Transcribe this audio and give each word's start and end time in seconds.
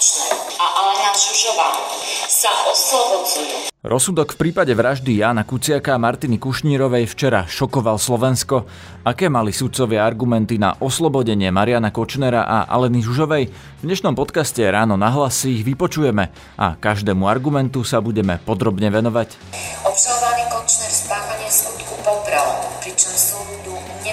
Kočner 0.00 0.32
a 0.56 0.66
Alena 0.80 1.12
Žužová 1.12 1.76
sa 2.24 2.48
oslobodzujú. 2.72 3.68
Rozsudok 3.84 4.32
v 4.32 4.48
prípade 4.48 4.72
vraždy 4.72 5.20
Jána 5.20 5.44
Kuciaka 5.44 5.92
a 5.92 6.00
Martiny 6.00 6.40
Kušnírovej 6.40 7.04
včera 7.04 7.44
šokoval 7.44 8.00
Slovensko. 8.00 8.64
Aké 9.04 9.28
mali 9.28 9.52
sudcovia 9.52 10.08
argumenty 10.08 10.56
na 10.56 10.72
oslobodenie 10.80 11.52
Mariana 11.52 11.92
Kočnera 11.92 12.48
a 12.48 12.64
Aleny 12.72 13.04
Žužovej? 13.04 13.52
V 13.52 13.82
dnešnom 13.84 14.16
podcaste 14.16 14.64
Ráno 14.64 14.96
na 14.96 15.12
hlas 15.12 15.36
si 15.36 15.60
ich 15.60 15.68
vypočujeme 15.68 16.32
a 16.56 16.80
každému 16.80 17.28
argumentu 17.28 17.84
sa 17.84 18.00
budeme 18.00 18.40
podrobne 18.40 18.88
venovať. 18.88 19.36
Obžalovaný 19.84 20.48
Kočner 20.48 20.88
spáchanie 20.88 21.52
skutku 21.52 22.00
poprel, 22.00 22.48
pričom 22.80 23.12
súdu 23.12 23.39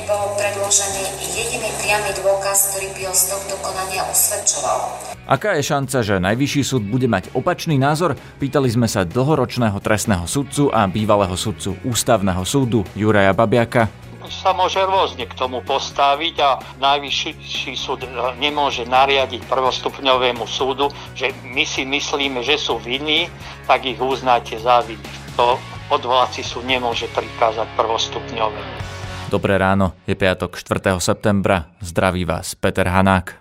nebol 0.07 0.39
predložený 0.39 1.03
jediný 1.35 1.67
priamy 1.83 2.15
dôkaz, 2.15 2.71
ktorý 2.71 2.95
by 2.95 3.01
ho 3.11 3.13
z 3.13 3.23
tohto 3.27 3.59
konania 3.59 4.07
usvedčoval. 4.07 4.79
Aká 5.27 5.59
je 5.59 5.67
šanca, 5.67 5.99
že 5.99 6.23
Najvyšší 6.23 6.63
súd 6.63 6.87
bude 6.87 7.11
mať 7.11 7.35
opačný 7.35 7.75
názor? 7.75 8.15
Pýtali 8.39 8.71
sme 8.71 8.87
sa 8.87 9.03
dlhoročného 9.03 9.75
trestného 9.83 10.23
sudcu 10.23 10.71
a 10.71 10.87
bývalého 10.87 11.35
sudcu 11.35 11.75
Ústavného 11.83 12.39
súdu 12.47 12.87
Juraja 12.95 13.35
Babiaka 13.35 13.91
sa 14.27 14.51
môže 14.51 14.83
rôzne 14.83 15.23
k 15.23 15.39
tomu 15.39 15.63
postaviť 15.63 16.35
a 16.43 16.59
najvyšší 16.83 17.79
súd 17.79 18.03
nemôže 18.43 18.83
nariadiť 18.83 19.47
prvostupňovému 19.47 20.43
súdu, 20.43 20.91
že 21.15 21.31
my 21.47 21.63
si 21.63 21.87
myslíme, 21.87 22.43
že 22.43 22.59
sú 22.59 22.75
vinní, 22.75 23.31
tak 23.71 23.87
ich 23.87 23.95
uznáte 23.95 24.59
za 24.59 24.83
vinných. 24.83 25.39
To 25.39 25.55
odvolací 25.87 26.43
súd 26.43 26.67
nemôže 26.67 27.07
prikázať 27.15 27.71
prvostupňové. 27.79 28.87
Dobré 29.27 29.59
ráno, 29.59 29.91
je 30.07 30.15
piatok 30.15 30.55
4. 30.55 31.03
septembra. 31.03 31.75
Zdraví 31.83 32.23
vás 32.23 32.55
Peter 32.55 32.87
Hanák. 32.87 33.35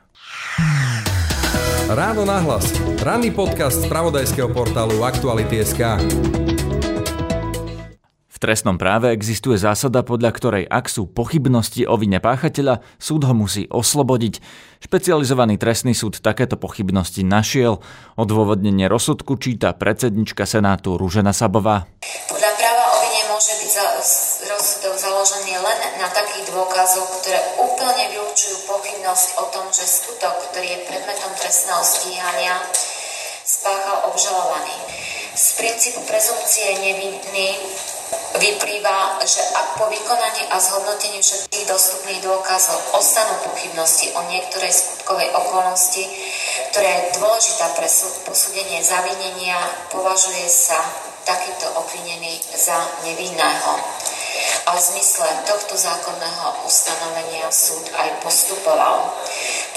Ráno 1.87 2.27
nahlas. 2.27 2.75
Ranný 2.99 3.31
podcast 3.31 3.79
z 3.79 3.87
pravodajského 3.87 4.51
portálu 4.51 5.07
Aktuality.sk. 5.07 6.03
V 8.27 8.37
trestnom 8.43 8.75
práve 8.75 9.15
existuje 9.15 9.55
zásada, 9.55 10.03
podľa 10.03 10.31
ktorej 10.35 10.65
ak 10.67 10.91
sú 10.91 11.07
pochybnosti 11.07 11.87
o 11.87 11.95
vine 11.95 12.19
páchateľa, 12.19 12.83
súd 12.99 13.23
ho 13.23 13.33
musí 13.39 13.71
oslobodiť. 13.71 14.43
Špecializovaný 14.83 15.55
trestný 15.55 15.95
súd 15.95 16.19
takéto 16.19 16.59
pochybnosti 16.59 17.23
našiel. 17.23 17.79
Odôvodnenie 18.19 18.91
rozsudku 18.91 19.39
číta 19.39 19.71
predsednička 19.71 20.51
Senátu 20.51 20.99
Rúžena 20.99 21.31
Sabová. 21.31 21.87
Podľa 22.27 22.51
práva 22.59 22.85
o 22.91 22.97
vine 23.07 23.23
môže 23.31 23.55
byť 23.55 23.71
založený 25.27 25.59
len 25.59 25.81
na 25.99 26.07
takých 26.15 26.55
dôkazoch, 26.55 27.19
ktoré 27.19 27.59
úplne 27.59 28.15
vylúčujú 28.15 28.63
pochybnosť 28.71 29.43
o 29.43 29.45
tom, 29.51 29.67
že 29.75 29.83
skutok, 29.83 30.31
ktorý 30.55 30.71
je 30.71 30.87
predmetom 30.87 31.35
trestného 31.35 31.83
stíhania, 31.83 32.55
spáchal 33.43 34.07
obžalovaný. 34.07 34.79
Z 35.35 35.59
princípu 35.59 36.07
prezumcie 36.07 36.79
nevinný 36.79 37.59
vyplýva, 38.39 39.19
že 39.27 39.43
ak 39.51 39.83
po 39.83 39.91
vykonaní 39.91 40.47
a 40.47 40.63
zhodnotení 40.63 41.19
všetkých 41.19 41.67
dostupných 41.75 42.23
dôkazov 42.23 42.79
ostanú 42.95 43.35
pochybnosti 43.51 44.15
o 44.15 44.23
niektorej 44.31 44.71
skutkovej 44.71 45.27
okolnosti, 45.35 46.07
ktorá 46.71 46.87
je 46.87 47.19
dôležitá 47.19 47.67
pre 47.75 47.91
posúdenie 48.31 48.79
zavinenia, 48.79 49.59
považuje 49.91 50.47
sa 50.47 50.79
takýto 51.27 51.67
obvinený 51.83 52.39
za 52.55 52.79
nevinného 53.03 54.06
a 54.67 54.75
v 54.75 54.83
zmysle 54.83 55.31
tohto 55.47 55.79
zákonného 55.79 56.67
ustanovenia 56.67 57.47
súd 57.55 57.87
aj 57.95 58.19
postupoval. 58.19 59.15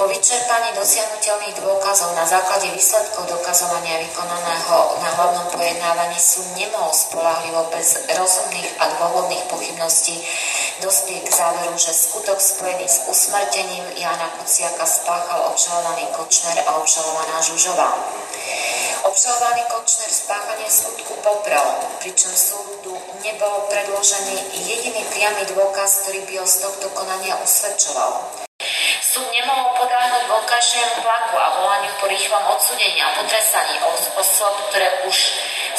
Po 0.02 0.10
vyčerpaní 0.10 0.74
dosiahnutelných 0.74 1.62
dôkazov 1.62 2.18
na 2.18 2.26
základe 2.26 2.74
výsledkov 2.74 3.30
dokazovania 3.30 4.02
vykonaného 4.02 4.78
na 4.98 5.10
hlavnom 5.14 5.46
pojednávaní 5.54 6.18
súd 6.18 6.50
nemohol 6.58 6.90
spolahlivo 6.90 7.70
bez 7.70 8.02
rozumných 8.10 8.70
a 8.82 8.90
dôvodných 8.98 9.46
pochybností 9.54 10.26
dospieť 10.82 11.22
k 11.22 11.38
záveru, 11.38 11.78
že 11.78 11.94
skutok 11.94 12.42
spojený 12.42 12.90
s 12.90 13.06
usmrtením 13.06 13.86
Jana 13.94 14.34
Kuciaka 14.42 14.90
spáchal 14.90 15.54
obžalovaný 15.54 16.10
Kočner 16.18 16.66
a 16.66 16.82
obžalovaná 16.82 17.38
Žužová. 17.46 17.94
Obžalovaný 19.00 19.64
Kočner 19.72 20.12
spáchanie 20.12 20.68
skutku 20.68 21.16
poprel, 21.24 21.64
pričom 22.04 22.36
súdu 22.36 23.00
nebol 23.24 23.64
predložený 23.72 24.60
jediný 24.60 25.08
priamy 25.08 25.48
dôkaz, 25.56 26.04
ktorý 26.04 26.28
by 26.28 26.34
ho 26.44 26.48
z 26.48 26.56
tohto 26.68 26.92
konania 26.92 27.40
usvedčoval. 27.40 28.28
Súd 29.00 29.24
nemohol 29.32 29.72
podľahnúť 29.80 30.24
vonkajšiemu 30.28 31.00
tlaku 31.00 31.36
a 31.40 31.48
volaniu 31.64 31.96
po 32.04 32.12
rýchlom 32.12 32.44
odsudení 32.52 33.00
a 33.00 33.16
potrestaní 33.16 33.80
osob, 34.20 34.54
ktoré 34.68 35.08
už 35.08 35.18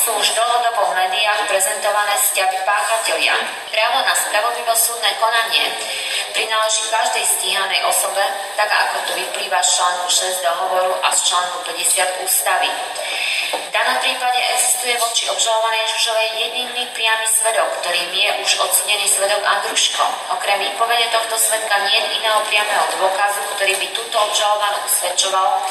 sú 0.01 0.17
už 0.17 0.33
dlhodobo 0.33 0.89
v 0.89 0.97
médiách 1.05 1.45
prezentované 1.45 2.17
vzťahy 2.17 2.57
páchatelia. 2.65 3.37
Právo 3.69 4.01
na 4.01 4.17
spravodlivé 4.17 4.73
súdne 4.73 5.13
konanie 5.21 5.69
prináleží 6.33 6.83
každej 6.91 7.25
stíhanej 7.27 7.83
osobe, 7.87 8.23
tak 8.57 8.71
ako 8.71 8.97
to 9.07 9.13
vyplýva 9.19 9.61
z 9.63 9.69
článku 9.77 10.07
6 10.09 10.47
dohovoru 10.47 10.93
a 11.03 11.09
z 11.13 11.21
článku 11.31 11.57
50 11.67 12.25
ústavy. 12.25 12.71
V 13.51 13.69
danom 13.75 13.99
prípade 13.99 14.39
existuje 14.55 14.95
voči 14.99 15.27
obžalovanej 15.27 15.83
Žužovej 15.91 16.29
jediný 16.39 16.87
priamy 16.95 17.27
svedok, 17.27 17.67
ktorým 17.83 18.11
je 18.15 18.31
už 18.47 18.51
odsudený 18.63 19.07
svedok 19.11 19.43
Andruško. 19.43 20.07
Okrem 20.39 20.59
výpovede 20.63 21.11
tohto 21.11 21.35
svedka 21.35 21.83
nie 21.83 21.99
je 21.99 22.19
iného 22.23 22.39
priamého 22.47 22.87
dôkazu, 22.99 23.43
ktorý 23.59 23.75
by 23.75 23.87
túto 23.91 24.17
obžalovanú 24.23 24.79
usvedčoval, 24.87 25.67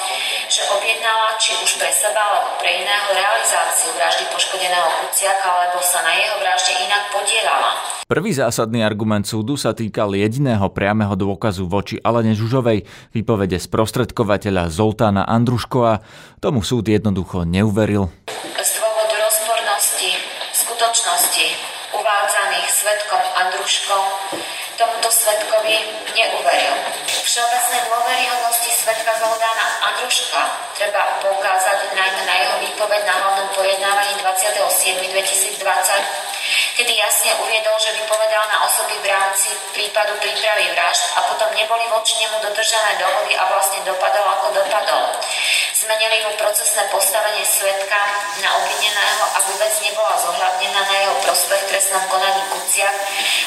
že 0.52 0.68
objednala 0.76 1.40
či 1.40 1.56
už 1.60 1.80
pre 1.80 1.92
seba 1.92 2.20
alebo 2.20 2.60
pre 2.60 2.84
iného 2.84 3.08
realizáciu 3.16 3.96
vraždy 3.96 4.28
poškodeného 4.28 4.90
Kuciaka 5.08 5.48
alebo 5.48 5.80
sa 5.80 6.04
na 6.04 6.12
jeho 6.20 6.36
vražde 6.40 6.74
inak 6.84 7.08
podielala. 7.16 8.00
Prvý 8.10 8.34
zásadný 8.34 8.82
argument 8.82 9.22
súdu 9.22 9.54
sa 9.54 9.72
týkal 9.72 10.10
jediného 10.50 10.74
priameho 10.74 11.14
dôkazu 11.14 11.70
voči 11.70 12.02
Alene 12.02 12.34
Žužovej, 12.34 12.82
výpovede 13.14 13.62
sprostredkovateľa 13.62 14.74
Zoltána 14.74 15.22
Andruškova. 15.30 16.02
Tomu 16.42 16.66
súd 16.66 16.90
jednoducho 16.90 17.46
neuveril. 17.46 18.10
Z 18.58 18.82
dôvodu 18.82 19.14
rozpornosti 19.14 20.10
skutočnosti 20.50 21.46
uvádzaných 21.94 22.66
svetkom 22.66 23.22
Andruškom 23.46 24.02
tomuto 24.74 25.14
svetkovi 25.14 25.86
neuveril. 26.18 26.74
Všeobecné 27.06 27.78
dôveryhodnosti 27.86 28.72
svetka 28.74 29.22
Zoltána 29.22 29.86
Andruška 29.86 30.42
treba 30.82 31.30
poukázať 31.30 31.94
najmä 31.94 32.26
na 32.26 32.36
jeho 32.42 32.56
výpoveď 32.66 33.06
na 33.06 33.14
hlavnom 33.22 33.54
pojednávaní 33.54 34.18
27.2020 34.18 36.39
kedy 36.80 36.96
jasne 36.96 37.36
uviedol, 37.44 37.76
že 37.76 37.92
vypovedal 37.92 38.48
na 38.48 38.64
osoby 38.64 38.96
v 39.04 39.12
rámci 39.12 39.52
prípadu 39.76 40.16
prípravy 40.24 40.72
vražd 40.72 41.12
a 41.20 41.28
potom 41.28 41.52
neboli 41.52 41.84
voči 41.92 42.16
nemu 42.24 42.40
dodržané 42.40 42.96
dohody 42.96 43.36
a 43.36 43.44
vlastne 43.52 43.84
dopadol 43.84 44.24
ako 44.24 44.56
dopadol. 44.56 45.12
Zmenili 45.76 46.24
mu 46.24 46.32
procesné 46.40 46.88
postavenie 46.88 47.44
svetka 47.44 48.00
na 48.40 48.56
obvineného 48.64 49.26
a 49.28 49.38
vôbec 49.44 49.74
nebola 49.84 50.16
zohľadnená 50.24 50.82
na 50.88 50.96
jeho 51.04 51.16
prospech 51.20 51.68
trestnom 51.68 52.04
konaní 52.08 52.48
Kuciak, 52.48 52.96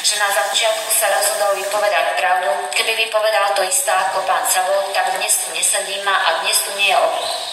že 0.04 0.20
na 0.20 0.28
začiatku 0.28 0.93
sa 0.93 1.09
rozhodol 1.16 1.56
vypovedať 1.56 2.20
pravdu. 2.20 2.53
Keby 2.76 2.93
vypovedal 3.09 3.56
to 3.56 3.64
isté 3.64 3.97
ako 3.97 4.28
pán 4.28 4.44
Sabo, 4.44 4.93
tak 4.93 5.09
dnes 5.16 5.32
tu 5.41 5.49
nesedíme 5.56 6.12
a 6.12 6.44
dnes 6.44 6.60
tu 6.60 6.70
nie 6.76 6.93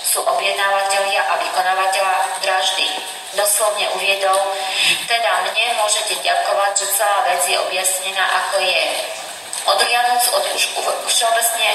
sú 0.09 0.25
objednávateľia 0.25 1.21
a 1.21 1.37
vykonávateľa 1.37 2.41
vraždy 2.41 2.87
doslovne 3.37 3.85
uviedol, 3.93 4.41
teda 5.05 5.45
mne 5.45 5.77
môžete 5.77 6.17
ďakovať, 6.25 6.71
že 6.81 6.87
celá 6.97 7.29
vec 7.29 7.45
je 7.45 7.53
objasnená 7.61 8.25
ako 8.25 8.57
je. 8.57 8.81
Odliadnúc 9.69 10.25
od 10.33 10.43
už 10.49 10.63
všeobecne 11.05 11.69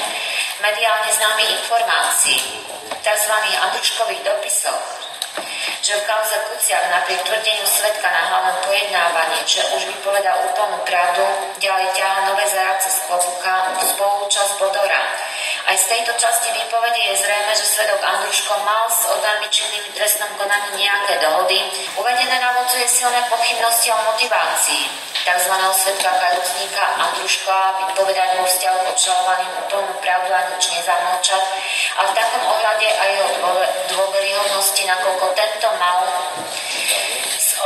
mediálne 0.59 1.09
známych 1.15 1.63
informácií, 1.63 2.43
tzv. 2.99 3.33
Andruškových 3.55 4.25
dopisov, 4.27 4.75
že 5.79 5.95
v 5.95 6.03
kauze 6.03 6.35
Kuciak 6.49 6.91
napriek 6.91 7.23
tvrdeniu 7.23 7.63
svetka 7.63 8.09
na 8.09 8.21
hlavnom 8.27 8.57
pojednávaní, 8.67 9.39
že 9.47 9.63
už 9.79 9.85
vypovedal 9.95 10.43
úplnú 10.51 10.81
pravdu, 10.83 11.23
ďalej 11.61 11.87
ťaha 11.95 12.19
nové 12.27 12.43
zaradce 12.51 12.89
z 12.89 12.99
klobúka 13.07 13.79
spolúčasť 13.79 14.59
Bodora, 14.59 15.01
aj 15.65 15.75
z 15.81 15.85
tejto 15.97 16.13
časti 16.21 16.53
výpovede 16.53 17.01
je 17.09 17.25
zrejme, 17.25 17.53
že 17.57 17.65
svedok 17.65 17.97
Andruško 17.97 18.53
mal 18.61 18.85
s 18.85 19.09
orgánmi 19.09 19.49
činnými 19.49 19.89
trestnom 19.97 20.29
konaní 20.37 20.77
nejaké 20.77 21.17
dohody. 21.17 21.57
Uvedené 21.97 22.37
navodzuje 22.37 22.85
silné 22.85 23.25
pochybnosti 23.25 23.89
o 23.89 23.97
motivácii 24.13 24.85
tzv. 25.25 25.53
svetka 25.73 26.11
kajúcníka 26.21 26.85
Andruška 27.01 27.57
vypovedať 27.81 28.29
vo 28.37 28.45
vzťahu 28.45 28.79
obžalovaným 28.93 29.51
úplnú 29.65 29.93
pravdu 29.97 30.29
a 30.29 30.41
nič 30.53 30.69
nezamlčať 30.69 31.43
a 31.97 32.01
v 32.05 32.11
takom 32.13 32.43
ohľade 32.45 32.85
aj 32.85 33.09
jeho 33.09 33.29
dôveryhodnosti, 33.89 34.81
nakoľko 34.85 35.25
tento 35.33 35.69
mal 35.81 36.05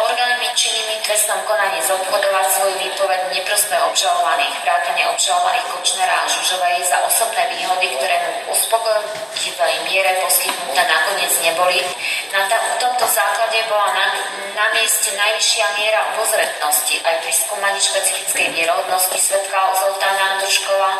orgánmi 0.05 0.47
činnými 0.55 1.03
trestnom 1.03 1.39
konaní 1.43 1.83
zobchodovať 1.83 2.45
svoju 2.51 2.75
výpoveď 2.79 3.19
neprospech 3.35 3.81
obžalovaných, 3.91 4.55
vrátane 4.63 5.03
obžalovaných 5.11 5.67
Kočnera 5.71 6.15
a 6.23 6.31
Žužovej 6.31 6.87
za 6.87 7.03
osobné 7.03 7.43
výhody, 7.55 7.87
ktoré 7.99 8.15
mu 8.23 8.31
uspokojivými 8.55 9.79
miere 9.89 10.21
poskytnuté 10.21 10.81
nakoniec 10.85 11.33
neboli. 11.41 11.81
Na 12.29 12.45
tomto 12.77 13.05
základe 13.09 13.57
bola 13.65 13.89
na, 13.97 14.05
na 14.53 14.65
mieste 14.77 15.11
najvyššia 15.17 15.65
miera 15.81 16.13
obozretnosti 16.13 16.95
aj 17.01 17.15
pri 17.25 17.33
skúmaní 17.33 17.79
špecifickej 17.81 18.53
vierohodnosti 18.53 19.17
svetka 19.17 19.73
Zoltána 19.73 20.37
Andruškova 20.37 20.91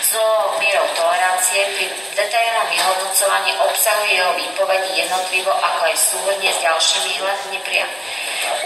s 0.00 0.08
novou 0.16 0.56
mierou 0.56 0.88
tolerancie 0.96 1.60
pri 1.76 1.86
detailnom 2.16 2.66
vyhodnocovaní 2.72 3.52
obsahu 3.60 4.02
jeho 4.08 4.32
výpovedí 4.34 5.04
jednotlivo 5.04 5.52
ako 5.52 5.80
aj 5.92 5.96
súhodne 5.96 6.50
s 6.50 6.58
ďalšími 6.64 7.12
len 7.20 7.38
nepria- 7.52 7.92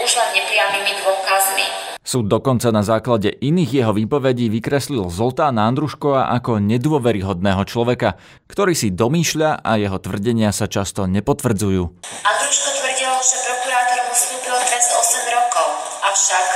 už 0.03 0.11
len 0.19 0.29
nepriamými 0.37 0.93
dôkazmi. 1.01 1.67
Súd 2.03 2.27
dokonca 2.27 2.67
na 2.75 2.83
základe 2.83 3.31
iných 3.31 3.71
jeho 3.79 3.93
výpovedí 3.95 4.51
vykreslil 4.51 5.07
Zoltána 5.07 5.71
Andruškova 5.71 6.35
ako 6.35 6.59
nedôveryhodného 6.59 7.63
človeka, 7.63 8.19
ktorý 8.51 8.75
si 8.75 8.91
domýšľa 8.91 9.63
a 9.63 9.71
jeho 9.79 9.95
tvrdenia 10.03 10.51
sa 10.51 10.67
často 10.67 11.07
nepotvrdzujú. 11.07 11.83
Andruško 12.27 12.69
tvrdil, 12.75 13.13
že 13.23 13.37
prokurátor 13.47 13.99
mu 14.03 14.13
slúbil 14.19 14.57
trest 14.67 14.91
8 14.91 15.31
rokov, 15.31 15.67
avšak 16.03 16.52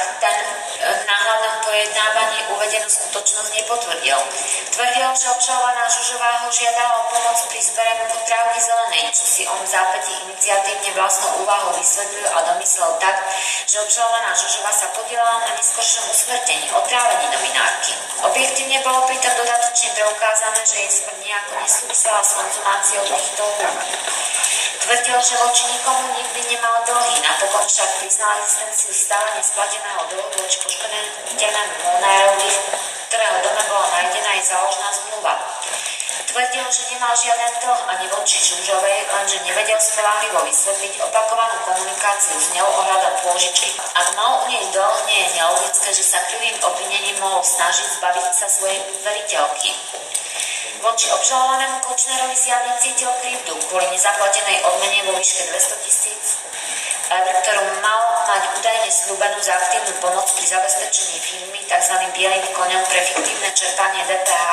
Tvrdil, 5.17 5.33
že 5.33 5.37
obžalovaná 5.49 5.89
Žužová 5.89 6.31
ho 6.45 6.49
žiadala 6.53 6.93
o 7.01 7.09
pomoc 7.09 7.41
pri 7.49 7.57
zbere 7.57 8.05
trávky 8.05 8.59
zelenej, 8.61 9.09
čo 9.09 9.25
si 9.25 9.41
on 9.49 9.57
v 9.65 9.65
zápäti 9.65 10.13
iniciatívne 10.29 10.93
vlastnou 10.93 11.41
úvahou 11.41 11.73
vysvetlil 11.73 12.29
a 12.37 12.45
domyslel 12.45 13.01
tak, 13.01 13.25
že 13.65 13.81
obžalovaná 13.81 14.37
Žužová 14.37 14.69
sa 14.69 14.93
podielala 14.93 15.41
na 15.41 15.57
neskôršom 15.57 16.05
usmrtení, 16.13 16.69
otrávení 16.69 17.33
novinárky. 17.33 17.97
Objektívne 18.29 18.77
bolo 18.85 19.09
pritom 19.09 19.33
dodatočne 19.41 19.89
preukázané, 19.97 20.61
že 20.61 20.85
jej 20.85 20.91
smrť 21.01 21.17
nejako 21.25 21.51
nesúvisela 21.65 22.21
s 22.21 22.31
konzumáciou 22.37 23.03
týchto 23.09 23.43
Tvrdil, 24.85 25.17
že 25.17 25.35
voči 25.41 25.65
nikomu 25.73 26.13
nikdy 26.13 26.41
nemal 26.53 26.77
dlhy, 26.85 27.25
napokon 27.25 27.65
však 27.65 27.89
priznal 28.05 28.37
existenciu 28.45 28.93
stále 28.93 29.33
nesplateného 29.33 30.13
dlhu 30.13 30.29
voči 30.37 30.61
poškodenému 30.61 31.25
Molnárovi, 31.81 32.53
ktorého 33.07 33.37
dome 33.39 33.63
bola 33.71 33.87
nájdená 33.87 34.29
aj 34.35 34.43
záložná 34.43 34.89
zmluva. 34.91 35.33
Tvrdil, 36.27 36.65
že 36.67 36.91
nemal 36.91 37.15
žiaden 37.15 37.53
dlh 37.63 37.81
ani 37.87 38.05
voči 38.11 38.37
Žužovej, 38.37 38.99
lenže 39.09 39.41
nevedel 39.47 39.79
spolahlivo 39.79 40.43
vysvetliť 40.43 40.93
opakovanú 41.07 41.55
komunikáciu 41.63 42.35
s 42.35 42.51
ňou 42.51 42.67
ohľadom 42.67 43.15
pôžičky. 43.23 43.73
Ak 43.95 44.11
mal 44.19 44.43
u 44.43 44.45
nej 44.51 44.65
dlh, 44.75 44.95
nie 45.07 45.19
je 45.23 45.29
nelogické, 45.39 45.89
že 45.95 46.03
sa 46.03 46.19
krivým 46.27 46.57
obvinením 46.61 47.17
mohol 47.23 47.41
snažiť 47.41 47.87
zbaviť 47.97 48.27
sa 48.35 48.47
svojej 48.51 48.79
veriteľky. 49.01 49.71
Voči 50.83 51.09
obžalovanému 51.09 51.81
Kočnerovi 51.81 52.37
zjavne 52.37 52.75
cítil 52.77 53.09
krivdu 53.23 53.57
kvôli 53.65 53.87
nezaplatenej 53.89 54.61
odmene 54.61 55.09
vo 55.09 55.17
výške 55.17 55.47
200 55.49 55.85
tisíc 55.89 56.46
ktorú 57.07 57.63
mal 57.79 58.01
mať 58.27 58.43
údajne 58.59 58.89
slúbenú 58.91 59.39
za 59.39 59.55
aktívnu 59.55 59.95
pomoc 60.03 60.27
pri 60.27 60.43
zabezpečení 60.43 61.15
firmy 61.23 61.63
tzv. 61.63 61.95
bielým 62.11 62.43
koňom 62.51 62.83
pre 62.83 62.99
fiktívne 62.99 63.47
čerpanie 63.55 64.03
DPH 64.03 64.47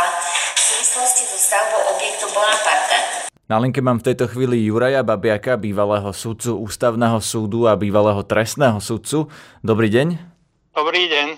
v 0.55 0.61
súvislosti 0.62 1.23
so 1.35 1.39
stavbou 1.39 1.83
objektu 1.99 2.31
Bonaparte. 2.31 3.27
Na 3.51 3.59
linke 3.59 3.83
mám 3.83 3.99
v 3.99 4.06
tejto 4.06 4.31
chvíli 4.31 4.71
Juraja 4.71 5.03
Babiaka, 5.03 5.59
bývalého 5.59 6.15
sudcu 6.15 6.55
Ústavného 6.62 7.19
súdu 7.19 7.67
a 7.67 7.75
bývalého 7.75 8.23
trestného 8.23 8.79
sudcu. 8.79 9.27
Dobrý 9.67 9.91
deň. 9.91 10.15
Dobrý 10.79 11.11
deň. 11.11 11.35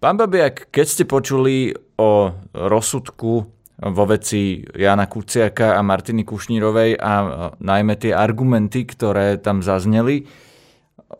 Pán 0.00 0.16
Babiak, 0.16 0.72
keď 0.72 0.86
ste 0.88 1.04
počuli 1.04 1.76
o 2.00 2.32
rozsudku 2.56 3.32
vo 3.84 4.04
veci 4.08 4.64
Jana 4.64 5.04
Kuciaka 5.12 5.76
a 5.76 5.84
Martiny 5.84 6.24
Kušnírovej 6.24 6.96
a 6.96 7.12
najmä 7.60 8.00
tie 8.00 8.16
argumenty, 8.16 8.88
ktoré 8.88 9.36
tam 9.36 9.60
zazneli, 9.60 10.24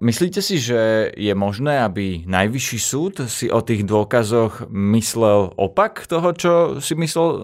Myslíte 0.00 0.42
si, 0.42 0.58
že 0.58 1.12
je 1.14 1.34
možné, 1.36 1.78
aby 1.84 2.26
najvyšší 2.26 2.78
súd 2.80 3.14
si 3.30 3.46
o 3.52 3.60
tých 3.60 3.86
dôkazoch 3.86 4.66
myslel 4.72 5.54
opak 5.54 6.08
toho, 6.08 6.34
čo 6.34 6.52
si 6.82 6.98
myslel 6.98 7.28
uh, 7.30 7.40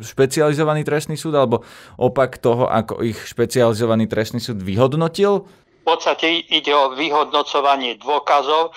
špecializovaný 0.00 0.82
trestný 0.82 1.14
súd, 1.14 1.38
alebo 1.38 1.62
opak 2.00 2.40
toho, 2.42 2.66
ako 2.66 3.04
ich 3.04 3.18
špecializovaný 3.28 4.10
trestný 4.10 4.42
súd 4.42 4.64
vyhodnotil? 4.64 5.46
V 5.82 5.84
podstate 5.86 6.46
ide 6.50 6.72
o 6.72 6.94
vyhodnocovanie 6.94 8.00
dôkazov 8.00 8.74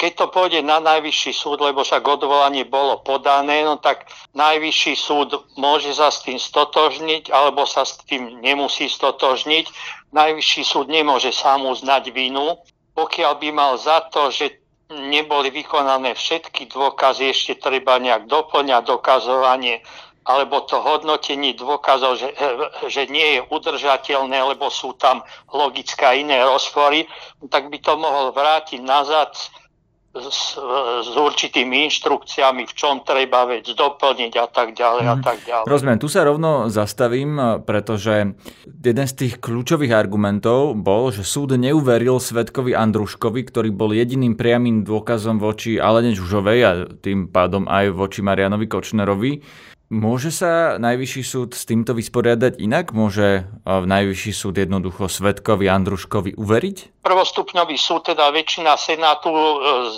keď 0.00 0.12
to 0.16 0.26
pôjde 0.32 0.60
na 0.64 0.80
najvyšší 0.80 1.36
súd, 1.36 1.60
lebo 1.60 1.84
však 1.84 2.00
odvolanie 2.00 2.64
bolo 2.64 3.04
podané, 3.04 3.60
no 3.60 3.76
tak 3.76 4.08
najvyšší 4.32 4.96
súd 4.96 5.36
môže 5.60 5.92
sa 5.92 6.08
s 6.08 6.24
tým 6.24 6.40
stotožniť, 6.40 7.28
alebo 7.28 7.68
sa 7.68 7.84
s 7.84 8.00
tým 8.08 8.40
nemusí 8.40 8.88
stotožniť. 8.88 9.68
Najvyšší 10.10 10.62
súd 10.66 10.90
nemôže 10.90 11.30
sám 11.30 11.70
uznať 11.70 12.10
vinu, 12.10 12.58
pokiaľ 12.98 13.32
by 13.38 13.48
mal 13.54 13.72
za 13.78 14.02
to, 14.10 14.34
že 14.34 14.58
neboli 14.90 15.54
vykonané 15.54 16.18
všetky 16.18 16.66
dôkazy, 16.66 17.30
ešte 17.30 17.62
treba 17.62 18.02
nejak 18.02 18.26
doplňať 18.26 18.82
dokazovanie 18.90 19.86
alebo 20.20 20.62
to 20.68 20.78
hodnotenie 20.78 21.56
dôkazov, 21.56 22.20
že, 22.20 22.30
že 22.92 23.08
nie 23.08 23.40
je 23.40 23.40
udržateľné, 23.48 24.36
lebo 24.54 24.68
sú 24.68 24.92
tam 24.94 25.24
logické 25.48 26.20
iné 26.20 26.44
rozpory, 26.44 27.08
tak 27.48 27.72
by 27.72 27.78
to 27.80 27.96
mohol 27.96 28.30
vrátiť 28.30 28.84
nazad 28.84 29.32
s, 30.10 30.58
s 31.06 31.14
určitými 31.14 31.86
inštrukciami, 31.86 32.66
v 32.66 32.72
čom 32.74 33.06
treba 33.06 33.46
vec 33.46 33.62
doplniť 33.62 34.32
a 34.42 34.46
tak 34.50 34.74
ďalej 34.74 35.04
a 35.06 35.14
mhm. 35.14 35.22
tak 35.22 35.38
ďalej. 35.46 35.66
Rozumiem, 35.70 35.98
tu 36.02 36.08
sa 36.10 36.26
rovno 36.26 36.66
zastavím, 36.66 37.62
pretože 37.62 38.34
jeden 38.66 39.06
z 39.06 39.14
tých 39.14 39.38
kľúčových 39.38 39.94
argumentov 39.94 40.74
bol, 40.74 41.14
že 41.14 41.22
súd 41.22 41.54
neuveril 41.54 42.18
svetkovi 42.18 42.74
Andruškovi, 42.74 43.40
ktorý 43.46 43.70
bol 43.70 43.94
jediným 43.94 44.34
priamým 44.34 44.82
dôkazom 44.82 45.38
voči 45.38 45.78
Alene 45.78 46.10
Žužovej 46.10 46.60
a 46.66 46.72
tým 46.98 47.30
pádom 47.30 47.70
aj 47.70 47.94
voči 47.94 48.20
Marianovi 48.26 48.66
Kočnerovi 48.66 49.32
Môže 49.90 50.30
sa 50.30 50.78
najvyšší 50.78 51.22
súd 51.26 51.50
s 51.58 51.66
týmto 51.66 51.98
vysporiadať 51.98 52.62
inak? 52.62 52.94
Môže 52.94 53.50
v 53.66 53.86
najvyšší 53.90 54.30
súd 54.30 54.54
jednoducho 54.62 55.10
Svetkovi 55.10 55.66
Andruškovi 55.66 56.38
uveriť? 56.38 57.02
Prvostupňový 57.02 57.74
súd, 57.74 58.06
teda 58.06 58.30
väčšina 58.30 58.78
senátu 58.78 59.34
e, 59.34 59.42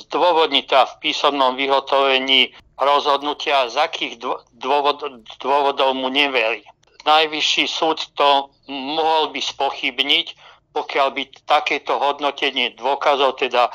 zdôvodnita 0.09 0.89
v 0.89 0.95
písomnom 1.05 1.61
vyhotovení 1.61 2.57
rozhodnutia, 2.81 3.69
z 3.69 3.85
akých 3.85 4.17
dôvod, 4.57 5.29
dôvodov 5.37 5.93
mu 5.93 6.09
neverí. 6.09 6.65
Najvyšší 7.05 7.69
súd 7.69 8.01
to 8.17 8.49
mohol 8.73 9.29
by 9.29 9.45
spochybniť, 9.45 10.27
pokiaľ 10.73 11.09
by 11.13 11.23
takéto 11.45 12.01
hodnotenie 12.01 12.73
dôkazov, 12.81 13.37
teda 13.37 13.69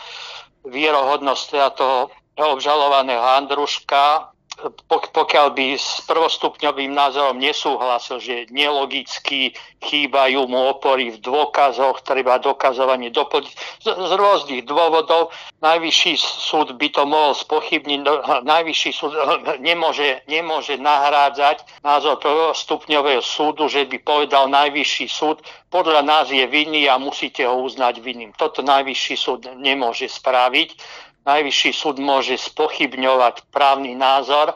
vierohodnosť 0.65 1.43
teda 1.45 1.69
toho 1.77 2.09
obžalovaného 2.41 3.21
Andruška 3.21 4.33
pokiaľ 4.89 5.53
by 5.53 5.77
s 5.77 6.01
prvostupňovým 6.09 6.89
názorom 6.89 7.37
nesúhlasil, 7.37 8.17
že 8.17 8.35
nelogicky 8.49 9.53
chýbajú 9.85 10.49
mu 10.49 10.73
opory 10.73 11.13
v 11.13 11.21
dôkazoch, 11.21 12.01
treba 12.01 12.41
dokazovanie 12.41 13.13
doplniť 13.13 13.53
z, 13.53 13.87
z 13.93 14.11
rôznych 14.17 14.65
dôvodov. 14.65 15.29
Najvyšší 15.61 16.13
súd 16.17 16.73
by 16.73 16.89
to 16.89 17.05
mohol 17.05 17.37
spochybniť. 17.37 17.99
No, 18.01 18.13
najvyšší 18.41 18.91
súd 18.97 19.13
nemôže, 19.61 20.25
nemôže 20.25 20.81
nahrádzať 20.81 21.61
názor 21.85 22.17
prvostupňového 22.17 23.21
súdu, 23.21 23.69
že 23.69 23.85
by 23.85 24.01
povedal 24.01 24.49
najvyšší 24.49 25.05
súd, 25.05 25.45
podľa 25.69 26.01
nás 26.01 26.33
je 26.33 26.41
vinný 26.49 26.89
a 26.89 26.97
musíte 26.97 27.45
ho 27.45 27.61
uznať 27.61 28.01
vinným. 28.01 28.33
Toto 28.33 28.65
najvyšší 28.65 29.15
súd 29.19 29.45
nemôže 29.59 30.09
spraviť 30.09 30.69
najvyšší 31.27 31.71
súd 31.75 31.99
môže 31.99 32.39
spochybňovať 32.39 33.51
právny 33.51 33.99
názor 33.99 34.55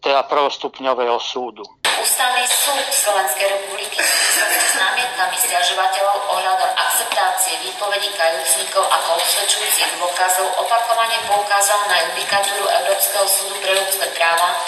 teda 0.00 0.24
prvostupňového 0.24 1.20
súdu. 1.20 1.62
Ústavný 1.84 2.44
súd 2.48 2.80
Slovenskej 2.88 3.48
republiky 3.60 4.00
s 4.00 4.72
námietkami 4.74 5.36
stiažovateľov 5.38 6.16
ohľadom 6.32 6.70
akceptácie 6.74 7.54
výpovedí 7.62 8.10
kajúcnikov 8.16 8.82
ako 8.82 9.20
usvedčujúcich 9.20 10.00
dôkazov 10.00 10.48
opakovane 10.58 11.16
poukázal 11.28 11.80
na 11.86 11.96
judikatúru 12.10 12.66
Európskeho 12.66 13.26
súdu 13.28 13.56
pre 13.62 13.72
ľudské 13.78 14.08
práva 14.16 14.58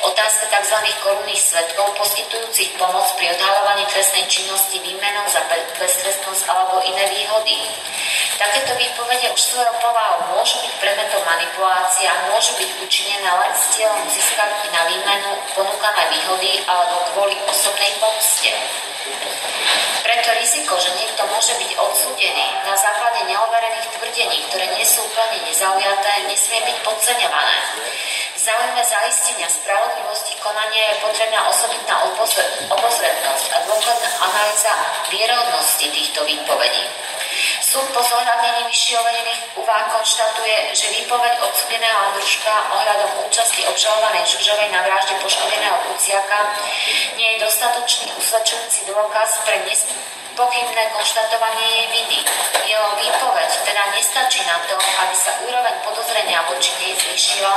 otázka 0.00 0.48
tzv. 0.48 0.76
korunných 1.04 1.36
svetkov 1.36 1.92
poskytujúcich 2.00 2.80
pomoc 2.80 3.04
pri 3.20 3.36
odhalovaní 3.36 3.84
trestnej 3.92 4.24
činnosti 4.32 4.80
výmenou 4.80 5.28
za 5.28 5.44
beztrestnosť 5.76 6.42
alebo 6.48 6.80
iné 6.88 7.04
výhody. 7.12 7.56
Takéto 8.40 8.72
výpovede 8.72 9.28
už 9.36 9.52
svojou 9.52 9.76
povahou 9.84 10.32
môžu 10.32 10.64
byť 10.64 10.72
predmetom 10.80 11.20
manipulácie 11.28 12.08
a 12.08 12.24
môžu 12.32 12.56
byť 12.56 12.72
učinené 12.80 13.28
len 13.28 13.52
s 13.52 13.76
cieľom 13.76 14.00
získať 14.08 14.64
na 14.72 14.88
výmenu 14.88 15.36
ponúkané 15.52 16.08
výhody 16.08 16.64
alebo 16.64 17.04
kvôli 17.12 17.36
osobnej 17.44 17.92
pomste. 18.00 18.48
Preto 20.00 20.32
riziko, 20.40 20.80
že 20.80 20.88
niekto 20.96 21.20
môže 21.28 21.52
byť 21.52 21.70
odsúdený 21.84 22.64
na 22.64 22.72
základe 22.80 23.28
neoverených 23.28 23.92
tvrdení, 24.00 24.40
ktoré 24.48 24.72
nie 24.72 24.88
sú 24.88 25.04
úplne 25.04 25.44
nezaujaté, 25.44 26.24
nesmie 26.24 26.64
byť 26.64 26.76
podceňované. 26.80 27.56
V 28.32 28.40
záujme 28.40 28.80
zaistenia 28.80 29.52
spravodlivosti 29.52 30.32
konania 30.40 30.96
je 30.96 31.04
potrebná 31.04 31.44
osobitná 31.44 32.08
obozretnosť 32.72 33.46
vierodnosti 35.12 35.86
týchto 35.92 36.24
výpovedí. 36.24 36.88
Súd 37.70 37.86
po 37.94 38.02
zohľadnení 38.02 38.66
vyššie 38.66 38.98
uvedených 38.98 39.54
konštatuje, 39.94 40.74
že 40.74 40.90
výpoveď 40.90 41.38
odsudeného 41.38 41.98
Andruška 42.10 42.50
ohľadom 42.74 43.30
účasti 43.30 43.62
obžalovanej 43.62 44.26
Žužovej 44.26 44.74
na 44.74 44.82
vražde 44.82 45.14
poškodeného 45.22 45.78
Kuciaka 45.86 46.50
nie 47.14 47.38
je 47.38 47.46
dostatočný 47.46 48.10
usvedčujúci 48.18 48.90
dôkaz 48.90 49.46
pre 49.46 49.62
pochybné 50.34 50.82
konštatovanie 50.98 51.66
jej 51.70 51.86
viny. 51.94 52.18
Jeho 52.66 52.90
výpoveď 52.98 53.50
teda 53.62 53.82
nestačí 53.94 54.42
na 54.50 54.58
to, 54.66 54.74
aby 54.74 55.14
sa 55.14 55.30
úroveň 55.46 55.78
podozrenia 55.86 56.42
voči 56.50 56.74
nej 56.82 56.98
zvýšila 56.98 57.54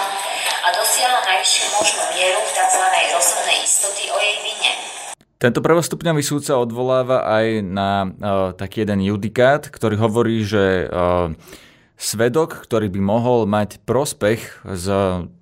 a 0.62 0.68
dosiahla 0.78 1.26
najvyššiu 1.26 1.66
možnú 1.74 2.04
mieru 2.14 2.42
tzv. 2.54 2.86
rozhodnej 3.18 3.66
istoty 3.66 4.14
o 4.14 4.18
jej 4.22 4.38
vine. 4.46 5.03
Tento 5.44 5.60
prvostupňový 5.60 6.24
súd 6.24 6.48
sa 6.48 6.56
odvoláva 6.56 7.28
aj 7.28 7.48
na 7.68 8.08
uh, 8.08 8.10
taký 8.56 8.88
jeden 8.88 9.04
judikát, 9.04 9.68
ktorý 9.68 10.00
hovorí, 10.00 10.40
že 10.40 10.88
uh, 10.88 11.36
svedok, 12.00 12.64
ktorý 12.64 12.88
by 12.88 13.04
mohol 13.04 13.44
mať 13.44 13.84
prospech 13.84 14.64
z 14.64 14.86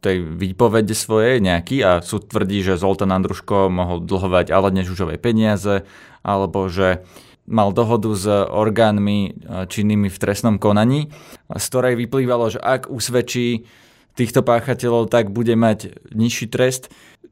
tej 0.01 0.25
výpovede 0.25 0.98
svojej 0.98 1.38
nejaký 1.38 1.86
a 1.86 2.01
súd 2.01 2.34
tvrdí, 2.34 2.65
že 2.65 2.81
Zoltán 2.81 3.13
Andruško 3.13 3.70
mohol 3.70 4.01
dlhovať 4.01 4.50
Alene 4.50 4.81
Žužovej 4.81 5.22
peniaze 5.22 5.86
alebo 6.25 6.65
že 6.65 7.05
mal 7.46 7.70
dohodu 7.70 8.10
s 8.17 8.25
orgánmi 8.50 9.38
činnými 9.70 10.10
v 10.10 10.17
trestnom 10.17 10.58
konaní, 10.58 11.13
z 11.46 11.65
ktorej 11.70 11.93
vyplývalo, 11.93 12.50
že 12.50 12.58
ak 12.58 12.89
usvedčí 12.89 13.70
týchto 14.15 14.43
páchateľov, 14.43 15.08
tak 15.10 15.31
bude 15.31 15.55
mať 15.55 15.98
nižší 16.12 16.51
trest. 16.51 16.91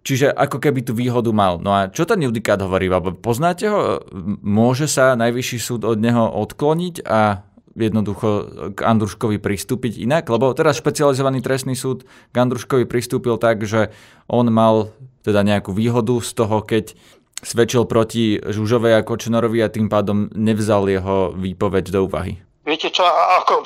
Čiže 0.10 0.34
ako 0.34 0.58
keby 0.58 0.82
tú 0.82 0.98
výhodu 0.98 1.30
mal. 1.30 1.62
No 1.62 1.70
a 1.70 1.86
čo 1.86 2.02
ten 2.02 2.18
judikát 2.26 2.58
hovorí? 2.58 2.90
Poznáte 3.22 3.70
ho? 3.70 4.02
Môže 4.42 4.90
sa 4.90 5.14
najvyšší 5.14 5.58
súd 5.62 5.86
od 5.86 6.02
neho 6.02 6.34
odkloniť 6.34 7.06
a 7.06 7.46
jednoducho 7.78 8.30
k 8.74 8.80
Andruškovi 8.82 9.38
pristúpiť 9.38 10.02
inak? 10.02 10.26
Lebo 10.26 10.50
teraz 10.58 10.82
špecializovaný 10.82 11.46
trestný 11.46 11.78
súd 11.78 12.10
k 12.34 12.36
Andruškovi 12.42 12.90
pristúpil 12.90 13.38
tak, 13.38 13.62
že 13.70 13.94
on 14.26 14.50
mal 14.50 14.98
teda 15.22 15.46
nejakú 15.46 15.78
výhodu 15.78 16.18
z 16.26 16.32
toho, 16.34 16.66
keď 16.66 16.98
svedčil 17.46 17.86
proti 17.86 18.42
Žužovej 18.42 18.98
a 18.98 19.06
Kočnerovi 19.06 19.62
a 19.62 19.70
tým 19.70 19.94
pádom 19.94 20.26
nevzal 20.34 20.90
jeho 20.90 21.38
výpoveď 21.38 21.94
do 21.94 22.10
úvahy. 22.10 22.42
Viete 22.68 22.92
čo, 22.92 23.08
ako, 23.08 23.64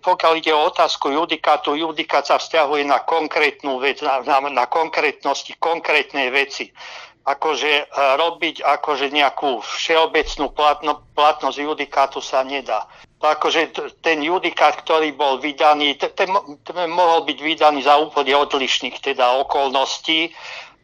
pokiaľ 0.00 0.32
ide 0.40 0.56
o 0.56 0.64
otázku 0.72 1.12
judikátu, 1.12 1.76
judikát 1.76 2.24
sa 2.24 2.40
vzťahuje 2.40 2.88
na 2.88 3.04
konkrétnu 3.04 3.76
vec, 3.76 4.00
na, 4.00 4.24
na, 4.24 4.40
na 4.48 4.64
konkrétnosti 4.64 5.52
konkrétnej 5.60 6.32
veci. 6.32 6.72
Akože 7.22 7.70
e, 7.70 7.84
robiť 7.92 8.66
akože 8.66 9.12
nejakú 9.12 9.62
všeobecnú 9.62 10.50
platno, 10.56 11.06
platnosť 11.14 11.58
judikátu 11.60 12.18
sa 12.24 12.42
nedá. 12.42 12.88
Akože 13.22 13.70
ten 14.02 14.18
judikát, 14.24 14.74
ktorý 14.80 15.14
bol 15.14 15.38
vydaný, 15.38 15.94
ten, 15.94 16.26
ten 16.66 16.88
mohol 16.90 17.22
byť 17.28 17.38
vydaný 17.38 17.86
za 17.86 18.00
úplne 18.00 18.34
odlišných 18.34 18.98
teda 18.98 19.38
okolností, 19.46 20.34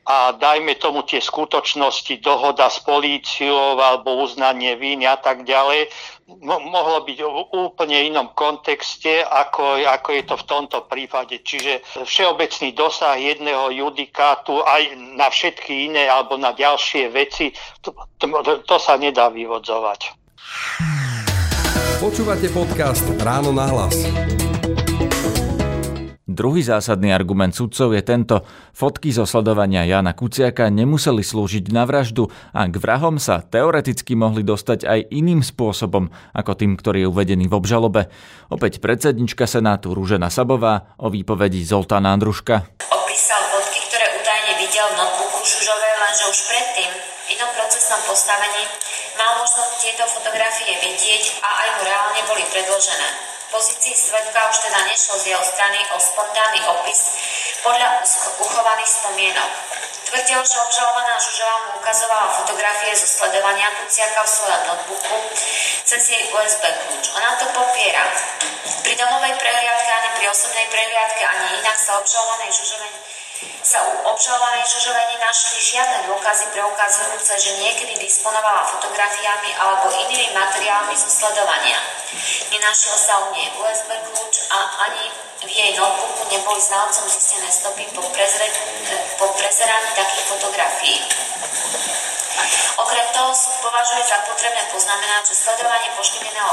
a 0.08 0.32
dajme 0.32 0.72
tomu 0.80 1.04
tie 1.04 1.20
skutočnosti, 1.20 2.24
dohoda 2.24 2.72
s 2.72 2.80
políciou 2.80 3.76
alebo 3.76 4.24
uznanie 4.24 4.72
víny 4.80 5.04
a 5.04 5.20
tak 5.20 5.44
ďalej, 5.44 5.92
mo- 6.40 6.64
mohlo 6.64 7.04
byť 7.04 7.18
v 7.20 7.28
úplne 7.52 8.08
inom 8.08 8.32
kontexte, 8.32 9.20
ako, 9.20 9.84
ako 9.84 10.08
je 10.16 10.22
to 10.24 10.34
v 10.40 10.48
tomto 10.48 10.78
prípade. 10.88 11.44
Čiže 11.44 11.84
všeobecný 12.08 12.72
dosah 12.72 13.20
jedného 13.20 13.68
judikátu 13.68 14.64
aj 14.64 14.96
na 14.96 15.28
všetky 15.28 15.92
iné 15.92 16.08
alebo 16.08 16.40
na 16.40 16.56
ďalšie 16.56 17.12
veci, 17.12 17.52
to, 17.84 17.92
to, 18.16 18.64
to 18.64 18.76
sa 18.80 18.96
nedá 18.96 19.28
vyvodzovať. 19.28 20.16
Počúvate 22.00 22.48
podcast 22.54 23.04
Ráno 23.20 23.52
na 23.52 23.68
hlas. 23.68 24.47
Druhý 26.28 26.60
zásadný 26.60 27.08
argument 27.08 27.56
sudcov 27.56 27.96
je 27.96 28.04
tento. 28.04 28.44
Fotky 28.76 29.16
zo 29.16 29.24
sledovania 29.24 29.88
Jana 29.88 30.12
Kuciaka 30.12 30.68
nemuseli 30.68 31.24
slúžiť 31.24 31.72
na 31.72 31.88
vraždu 31.88 32.28
a 32.52 32.68
k 32.68 32.76
vrahom 32.76 33.16
sa 33.16 33.40
teoreticky 33.40 34.12
mohli 34.12 34.44
dostať 34.44 34.84
aj 34.84 35.08
iným 35.08 35.40
spôsobom, 35.40 36.12
ako 36.36 36.52
tým, 36.52 36.76
ktorý 36.76 37.08
je 37.08 37.08
uvedený 37.08 37.48
v 37.48 37.56
obžalobe. 37.56 38.12
Opäť 38.52 38.84
predsednička 38.84 39.48
Senátu 39.48 39.96
Rúžena 39.96 40.28
Sabová 40.28 40.92
o 41.00 41.08
výpovedi 41.08 41.64
Zoltána 41.64 42.12
Andruška. 42.12 42.76
Opísal 42.92 43.42
fotky, 43.48 43.80
ktoré 43.88 44.12
údajne 44.20 44.52
videl 44.60 44.84
v 44.84 44.94
notebooku 45.00 45.40
Žužovej, 45.48 45.94
lenže 45.96 46.24
už 46.28 46.38
predtým 46.44 46.97
procesnom 47.88 48.04
postavení 48.04 48.68
mal 49.16 49.40
možnosť 49.40 49.80
tieto 49.80 50.04
fotografie 50.12 50.76
vidieť 50.76 51.40
a 51.40 51.48
aj 51.48 51.68
mu 51.72 51.80
reálne 51.88 52.20
boli 52.28 52.44
predložené 52.52 53.08
pozícii 53.48 53.96
svetka 53.96 54.44
už 54.44 54.60
teda 54.60 54.84
nešlo 54.92 55.16
z 55.16 55.32
jeho 55.32 55.40
strany 55.40 55.80
o 55.88 55.96
spontánny 55.96 56.60
opis 56.68 57.00
podľa 57.64 58.04
uchovaných 58.44 58.92
spomienok. 58.92 59.50
Tvrdil, 60.04 60.40
že 60.44 60.56
obžalovaná 60.68 61.16
Žužová 61.16 61.56
mu 61.64 61.80
ukazovala 61.80 62.28
fotografie 62.36 62.92
zo 62.92 63.08
sledovania 63.08 63.72
Kuciaka 63.72 64.20
v 64.20 64.32
svojom 64.36 64.62
notebooku 64.68 65.16
cez 65.88 66.12
jej 66.12 66.28
USB 66.28 66.64
kľúč. 66.68 67.04
Ona 67.16 67.40
to 67.40 67.48
popiera. 67.56 68.04
Pri 68.84 68.92
domovej 69.00 69.32
prehliadke 69.32 69.90
ani 69.96 70.08
pri 70.20 70.26
osobnej 70.28 70.68
prehliadke 70.68 71.24
ani 71.24 71.64
inak 71.64 71.76
sa 71.80 71.96
obžalovanej 72.04 72.52
Žužovej 72.52 72.92
sa 73.62 73.84
u 73.84 73.92
obžalovanej 74.10 74.64
Žužovej 74.66 75.06
nenašli 75.14 75.58
žiadne 75.60 76.08
dôkazy 76.10 76.50
preukazujúce, 76.56 77.32
že 77.38 77.60
niekedy 77.62 77.94
disponovala 78.00 78.66
fotografiami 78.66 79.50
alebo 79.54 79.92
inými 79.92 80.34
materiálmi 80.34 80.94
zo 80.96 81.10
sledovania. 81.12 81.78
Nenašiel 82.50 82.96
sa 82.96 83.22
u 83.22 83.34
nej 83.36 83.46
USB 83.60 83.90
kľúč 83.92 84.34
a 84.50 84.58
ani 84.88 85.04
v 85.38 85.50
jej 85.54 85.70
notebooku 85.78 86.34
neboli 86.34 86.58
znalcom 86.58 87.06
zistené 87.06 87.46
stopy 87.46 87.86
po, 87.94 88.02
prezre, 88.10 88.50
po 89.22 89.30
prezeraní 89.38 89.90
takých 89.94 90.24
fotografií. 90.34 90.98
Okrem 92.78 93.06
toho 93.12 93.30
sú 93.34 93.50
považuje 93.62 94.02
za 94.06 94.22
potrebné 94.26 94.62
poznamenať, 94.70 95.32
že 95.32 95.34
sledovanie 95.34 95.90
poškodeného 95.98 96.52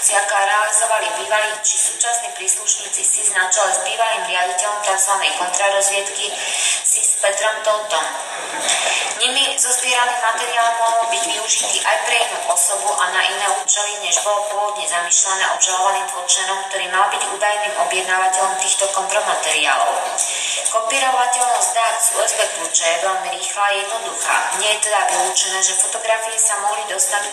Kuciaka 0.00 0.36
realizovali 0.48 1.06
bývalí 1.20 1.52
či 1.60 1.76
súčasní 1.76 2.32
príslušníci 2.34 3.04
SIS 3.04 3.36
na 3.36 3.52
čele 3.52 3.68
s 3.68 3.84
bývalým 3.84 4.24
riaditeľom 4.26 4.80
tzv. 4.80 5.12
kontrarozviedky 5.36 6.32
SIS 6.82 7.20
Petrom 7.20 7.60
Toltom. 7.60 8.04
Nimi 9.20 9.52
zozbieraný 9.60 10.16
materiál 10.24 10.72
mohol 10.80 11.12
byť 11.12 11.22
využitý 11.28 11.84
aj 11.84 11.96
pre 12.08 12.16
inú 12.16 12.40
osobu 12.48 12.88
a 12.96 13.12
na 13.12 13.20
iné 13.28 13.46
účely, 13.60 14.00
než 14.00 14.24
bolo 14.24 14.48
pôvodne 14.48 14.88
zamýšľané 14.88 15.44
obžalovaným 15.60 16.08
Kočnerom, 16.08 16.64
ktorý 16.72 16.88
mal 16.88 17.12
byť 17.12 17.22
údajným 17.36 17.74
objednávateľom 17.84 18.56
týchto 18.64 18.88
kompromateriálov. 18.96 19.92
Kopírovateľnosť 20.72 21.70
dát 21.76 21.96
z 22.00 22.08
USB 22.16 22.40
kľúče 22.56 22.86
je 22.88 23.04
veľmi 23.04 23.28
rýchla 23.36 23.64
a 23.68 23.76
jednoduchá. 23.76 24.36
Nie 24.56 24.80
je 24.80 24.88
teda 24.88 25.00
vylúčené, 25.20 25.60
že 25.60 25.76
fotografie 25.76 26.40
sa 26.40 26.56
mohli 26.64 26.80
dostať 26.88 27.28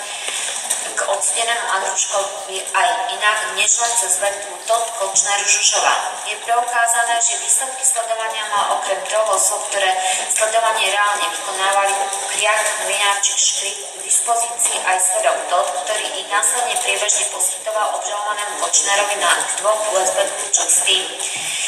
k 0.98 1.00
odsudenému 1.08 1.66
Andruškovi 1.78 2.58
aj 2.74 2.90
inak, 3.14 3.38
než 3.54 3.70
len 3.80 3.94
cez 4.02 4.18
vetvu 4.18 4.50
Todd 4.66 4.82
Kočner 4.98 5.40
Žužova. 5.46 5.94
Je 6.26 6.36
preukázané, 6.42 7.16
že 7.22 7.38
výsledky 7.38 7.86
sledovania 7.86 8.44
mal 8.50 8.82
okrem 8.82 8.98
troch 9.06 9.30
osob, 9.30 9.62
ktoré 9.70 9.94
sledovanie 10.34 10.90
reálne 10.90 11.28
vykonávali 11.32 11.94
Kriak, 12.34 12.64
Mlináčik, 12.84 13.38
Škrit 13.38 13.78
k 13.78 13.98
dispozícii 14.04 14.82
aj 14.84 14.98
svedok 15.00 15.38
Todd, 15.54 15.70
ktorý 15.86 16.06
ich 16.18 16.28
následne 16.34 16.76
priebežne 16.82 17.30
poskytoval 17.30 17.94
obžalovanému 18.02 18.54
Kočnerovi 18.66 19.16
na 19.22 19.32
dvoch 19.62 19.80
USB 19.94 20.18
kľúčoch 20.18 20.72
s 20.72 20.80
tým, 20.82 21.06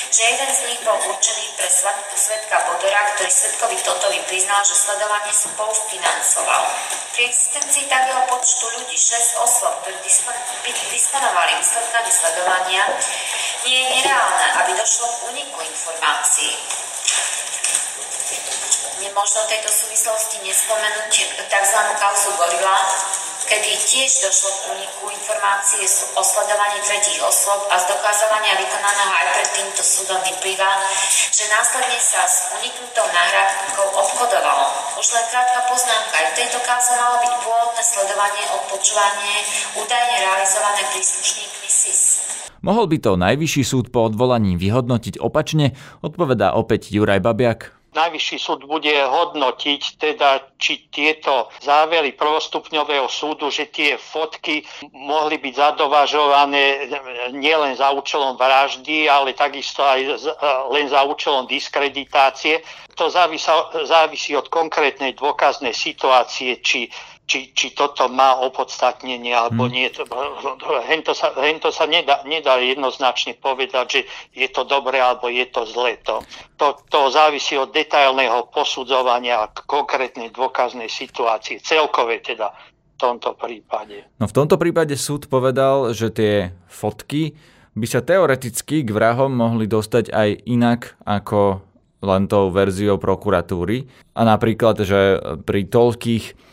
že 0.09 0.21
jeden 0.25 0.49
z 0.49 0.59
nich 0.73 0.81
bol 0.81 0.97
určený 0.97 1.45
pre 1.53 1.69
svetka 2.17 2.65
Bodora, 2.65 3.13
ktorý 3.13 3.29
svetkovi 3.29 3.77
Totovi 3.85 4.19
priznal, 4.25 4.65
že 4.65 4.73
sledovanie 4.73 5.31
spolu 5.31 5.69
financoval. 6.09 6.65
Pri 7.13 7.29
existencii 7.29 7.85
takého 7.85 8.21
počtu 8.25 8.65
ľudí, 8.73 8.97
6 8.97 9.45
osôb, 9.45 9.73
ktorí 9.85 9.97
disponovali 10.89 11.51
výsledkami 11.61 12.09
sledovania, 12.09 12.83
nie 13.65 13.77
je 13.77 13.87
nereálne, 14.01 14.47
aby 14.63 14.71
došlo 14.73 15.05
k 15.05 15.17
úniku 15.29 15.57
informácií. 15.61 16.57
Nemožno 18.99 19.39
v 19.45 19.51
tejto 19.53 19.69
súvislosti 19.69 20.41
nespomenúť 20.43 21.13
tzv. 21.45 21.79
kauzu 22.01 22.29
Gorila, 22.35 22.77
kedy 23.49 23.73
tiež 23.81 24.29
došlo 24.29 24.49
k 24.53 24.61
úniku 24.77 25.09
informácií 25.09 25.81
o 26.13 26.21
sledovaní 26.21 26.77
tretích 26.85 27.17
osôb 27.25 27.65
a 27.73 27.81
z 27.81 27.89
dokazovania 27.89 28.53
vykonaného 28.61 29.09
aj 29.09 29.27
pred 29.33 29.49
týmto 29.57 29.81
súdom 29.81 30.21
vyplýva, 30.21 30.69
že 31.33 31.49
následne 31.49 31.97
sa 31.97 32.29
s 32.29 32.53
uniknutou 32.61 33.09
náhradkou 33.09 33.89
obchodovalo. 33.89 34.69
Už 35.01 35.07
len 35.17 35.25
krátka 35.33 35.65
poznámka, 35.65 36.13
aj 36.13 36.27
v 36.29 36.37
tejto 36.45 36.61
káze 36.61 36.93
malo 36.93 37.17
byť 37.25 37.33
pôvodné 37.41 37.81
sledovanie, 37.81 38.43
odpočúvanie 38.53 39.35
údajne 39.81 40.15
realizované 40.29 40.81
príslušníkmi 40.93 41.67
SIS. 41.67 42.01
Mohol 42.61 42.85
by 42.91 42.97
to 43.01 43.11
najvyšší 43.17 43.63
súd 43.65 43.85
po 43.89 44.05
odvolaní 44.05 44.59
vyhodnotiť 44.59 45.17
opačne, 45.17 45.73
odpovedá 46.05 46.53
opäť 46.53 46.93
Juraj 46.93 47.23
Babiak. 47.23 47.78
Najvyšší 47.89 48.37
súd 48.37 48.69
bude 48.69 48.93
hodnotiť 48.93 49.81
teda, 49.97 50.53
či 50.61 50.87
tieto 50.93 51.49
závery 51.57 52.13
prvostupňového 52.13 53.09
súdu, 53.09 53.49
že 53.49 53.65
tie 53.73 53.97
fotky 53.97 54.61
mohli 54.93 55.41
byť 55.41 55.53
zadovažované 55.57 56.85
nielen 57.33 57.73
za 57.73 57.89
účelom 57.89 58.37
vraždy, 58.37 59.09
ale 59.09 59.33
takisto 59.33 59.81
aj 59.81 60.21
len 60.69 60.85
za 60.85 61.01
účelom 61.01 61.49
diskreditácie. 61.49 62.61
To 62.93 63.09
závisí 63.87 64.37
od 64.37 64.53
konkrétnej 64.53 65.17
dôkaznej 65.17 65.73
situácie, 65.73 66.61
či 66.61 66.93
či, 67.29 67.53
či 67.53 67.77
toto 67.77 68.09
má 68.09 68.41
opodstatnenie 68.41 69.29
alebo 69.29 69.69
hmm. 69.69 69.71
nie. 69.71 69.85
Hento 70.89 71.13
sa, 71.13 71.29
hento 71.37 71.69
sa 71.69 71.85
nedá, 71.85 72.25
nedá 72.25 72.57
jednoznačne 72.57 73.37
povedať, 73.37 73.85
že 73.85 73.99
je 74.33 74.49
to 74.49 74.65
dobré 74.65 74.97
alebo 74.97 75.29
je 75.29 75.45
to 75.45 75.69
zlé. 75.69 76.01
To, 76.09 76.25
to, 76.57 76.81
to 76.89 77.13
závisí 77.13 77.53
od 77.53 77.69
detailného 77.69 78.49
posudzovania 78.49 79.45
konkrétnej 79.69 80.33
dôkaznej 80.33 80.89
situácie, 80.89 81.61
celkové 81.61 82.25
teda 82.25 82.49
v 82.49 82.95
tomto 82.97 83.37
prípade. 83.37 84.09
No 84.17 84.25
v 84.25 84.33
tomto 84.33 84.57
prípade 84.57 84.97
súd 84.97 85.29
povedal, 85.29 85.93
že 85.93 86.09
tie 86.09 86.33
fotky 86.65 87.37
by 87.77 87.85
sa 87.85 88.01
teoreticky 88.01 88.81
k 88.81 88.89
vrahom 88.89 89.29
mohli 89.29 89.69
dostať 89.69 90.09
aj 90.09 90.29
inak 90.49 90.97
ako 91.05 91.61
len 91.99 92.25
tou 92.31 92.49
verziou 92.49 92.97
prokuratúry. 92.97 93.85
A 94.15 94.25
napríklad, 94.25 94.81
že 94.83 95.19
pri 95.43 95.67
toľkých 95.67 96.48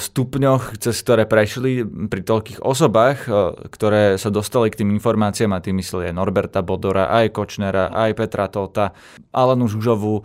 stupňoch, 0.00 0.80
cez 0.80 0.96
ktoré 1.04 1.28
prešli 1.28 1.84
pri 1.84 2.24
toľkých 2.24 2.64
osobách, 2.64 3.28
ktoré 3.68 4.16
sa 4.16 4.32
dostali 4.32 4.72
k 4.72 4.80
tým 4.80 4.96
informáciám 4.96 5.52
a 5.52 5.60
tým 5.60 5.76
mysleli 5.76 6.08
aj 6.08 6.16
Norberta 6.16 6.64
Bodora, 6.64 7.12
aj 7.12 7.36
Kočnera, 7.36 7.92
aj 7.92 8.16
Petra 8.16 8.48
Tota, 8.48 8.96
Alenu 9.28 9.68
Žužovu, 9.68 10.24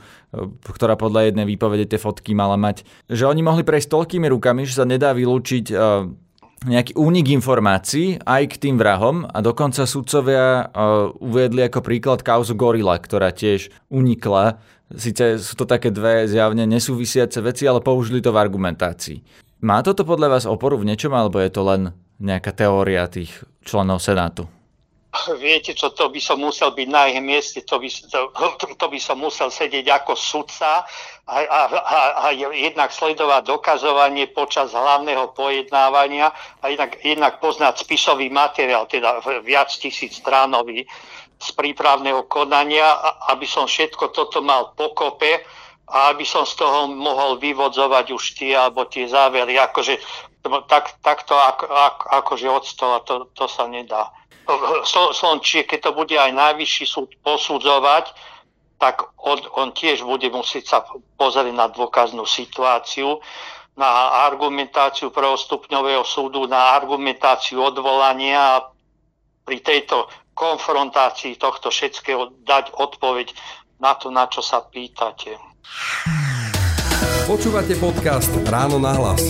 ktorá 0.64 0.96
podľa 0.96 1.28
jednej 1.28 1.44
výpovede 1.44 1.92
tie 1.92 2.00
fotky 2.00 2.32
mala 2.32 2.56
mať, 2.56 2.88
že 3.12 3.28
oni 3.28 3.44
mohli 3.44 3.68
prejsť 3.68 3.92
toľkými 3.92 4.32
rukami, 4.32 4.64
že 4.64 4.80
sa 4.80 4.88
nedá 4.88 5.12
vylúčiť 5.12 5.76
nejaký 6.64 6.96
únik 6.96 7.28
informácií 7.36 8.24
aj 8.24 8.56
k 8.56 8.60
tým 8.68 8.80
vrahom 8.80 9.28
a 9.28 9.44
dokonca 9.44 9.84
sudcovia 9.84 10.72
uviedli 11.20 11.68
ako 11.68 11.84
príklad 11.84 12.24
kauzu 12.24 12.56
Gorila, 12.56 12.96
ktorá 12.96 13.36
tiež 13.36 13.68
unikla 13.92 14.64
Sice 14.94 15.42
sú 15.42 15.58
to 15.58 15.66
také 15.66 15.90
dve 15.90 16.30
zjavne 16.30 16.70
nesúvisiace 16.70 17.42
veci, 17.42 17.66
ale 17.66 17.82
použili 17.82 18.22
to 18.22 18.30
v 18.30 18.42
argumentácii. 18.42 19.18
Má 19.66 19.82
toto 19.82 20.06
podľa 20.06 20.38
vás 20.38 20.46
oporu 20.46 20.78
v 20.78 20.94
niečom, 20.94 21.16
alebo 21.16 21.42
je 21.42 21.50
to 21.50 21.66
len 21.66 21.82
nejaká 22.22 22.54
teória 22.54 23.10
tých 23.10 23.32
členov 23.66 24.04
Senátu? 24.04 24.46
Viete 25.38 25.78
čo, 25.78 25.94
to 25.94 26.10
by 26.10 26.18
som 26.18 26.42
musel 26.42 26.74
byť 26.74 26.88
na 26.90 27.06
ich 27.06 27.22
mieste, 27.22 27.62
to 27.62 27.78
by, 27.78 27.86
to, 27.86 28.34
to 28.82 28.86
by 28.90 29.00
som 29.00 29.22
musel 29.22 29.54
sedieť 29.54 29.86
ako 30.02 30.18
sudca 30.18 30.82
a, 31.30 31.36
a, 31.46 31.62
a, 31.70 32.00
a 32.18 32.26
jednak 32.34 32.90
sledovať 32.90 33.46
dokazovanie 33.46 34.26
počas 34.34 34.74
hlavného 34.74 35.30
pojednávania 35.38 36.34
a 36.60 36.74
jednak, 36.74 36.98
jednak 37.06 37.34
poznať 37.38 37.86
spisový 37.86 38.34
materiál, 38.34 38.90
teda 38.90 39.22
viac 39.46 39.70
tisíc 39.70 40.18
stránový 40.18 40.90
z 41.44 41.52
prípravného 41.60 42.24
konania, 42.32 42.88
aby 43.28 43.44
som 43.44 43.68
všetko 43.68 44.16
toto 44.16 44.40
mal 44.40 44.72
pokope 44.80 45.44
a 45.92 46.16
aby 46.16 46.24
som 46.24 46.48
z 46.48 46.64
toho 46.64 46.88
mohol 46.88 47.36
vyvodzovať 47.36 48.06
už 48.16 48.24
tie 48.40 48.56
alebo 48.56 48.88
tie 48.88 49.04
závery. 49.12 49.60
Akože, 49.60 50.00
tak, 50.72 50.96
takto 51.04 51.36
ako, 51.36 51.68
ako, 51.68 52.04
akože 52.24 52.48
od 52.48 52.64
stola 52.64 52.98
to, 53.04 53.28
to 53.36 53.52
sa 53.52 53.68
nedá. 53.68 54.08
Som, 54.88 55.40
či 55.44 55.68
keď 55.68 55.80
to 55.88 55.92
bude 55.96 56.16
aj 56.16 56.32
najvyšší 56.32 56.86
súd 56.88 57.12
posudzovať, 57.24 58.12
tak 58.80 59.04
on, 59.20 59.40
on 59.56 59.72
tiež 59.72 60.04
bude 60.04 60.28
musieť 60.28 60.66
sa 60.68 60.80
pozrieť 61.16 61.56
na 61.56 61.72
dôkaznú 61.72 62.28
situáciu, 62.28 63.24
na 63.80 63.88
argumentáciu 64.28 65.10
prvostupňového 65.10 66.04
súdu, 66.04 66.46
na 66.46 66.76
argumentáciu 66.76 67.64
odvolania 67.64 68.60
a 68.60 68.64
pri 69.44 69.60
tejto 69.60 70.08
konfrontácii 70.34 71.38
tohto 71.38 71.70
všetkého 71.70 72.34
dať 72.46 72.74
odpoveď 72.74 73.34
na 73.80 73.94
to, 73.98 74.10
na 74.10 74.26
čo 74.30 74.42
sa 74.42 74.62
pýtate. 74.62 75.38
Počúvate 77.24 77.80
podcast 77.80 78.30
Ráno 78.50 78.78
na 78.82 78.94
hlas. 79.00 79.24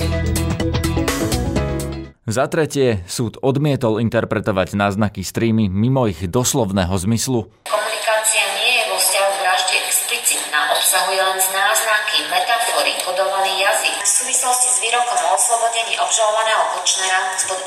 Za 2.23 2.47
tretie, 2.47 3.03
súd 3.03 3.35
odmietol 3.43 3.99
interpretovať 3.99 4.79
náznaky 4.79 5.21
streamy 5.21 5.67
mimo 5.67 6.07
ich 6.07 6.23
doslovného 6.25 6.95
zmyslu. 6.95 7.51
Komunikácia 7.67 8.43
nie 8.57 8.79
je 8.79 8.83
vo 8.89 8.97
vzťahu 8.97 9.29
k 9.29 9.37
vražde 9.43 9.75
explicitná, 9.83 10.71
obsahuje 10.71 11.19
len 11.19 11.37
náznaky, 11.37 12.17
metafory, 12.31 12.95
kodovaný 13.03 13.61
jazyk. 13.61 13.95
V 14.01 14.09
súvislosti 14.09 14.67
s 14.71 14.77
výrokom 14.79 15.19
o 15.19 15.29
oslobodení 15.35 15.93
obžalovaného 15.99 16.63
Kočnera 16.73 17.19
spod 17.37 17.59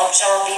obžaloby 0.00 0.54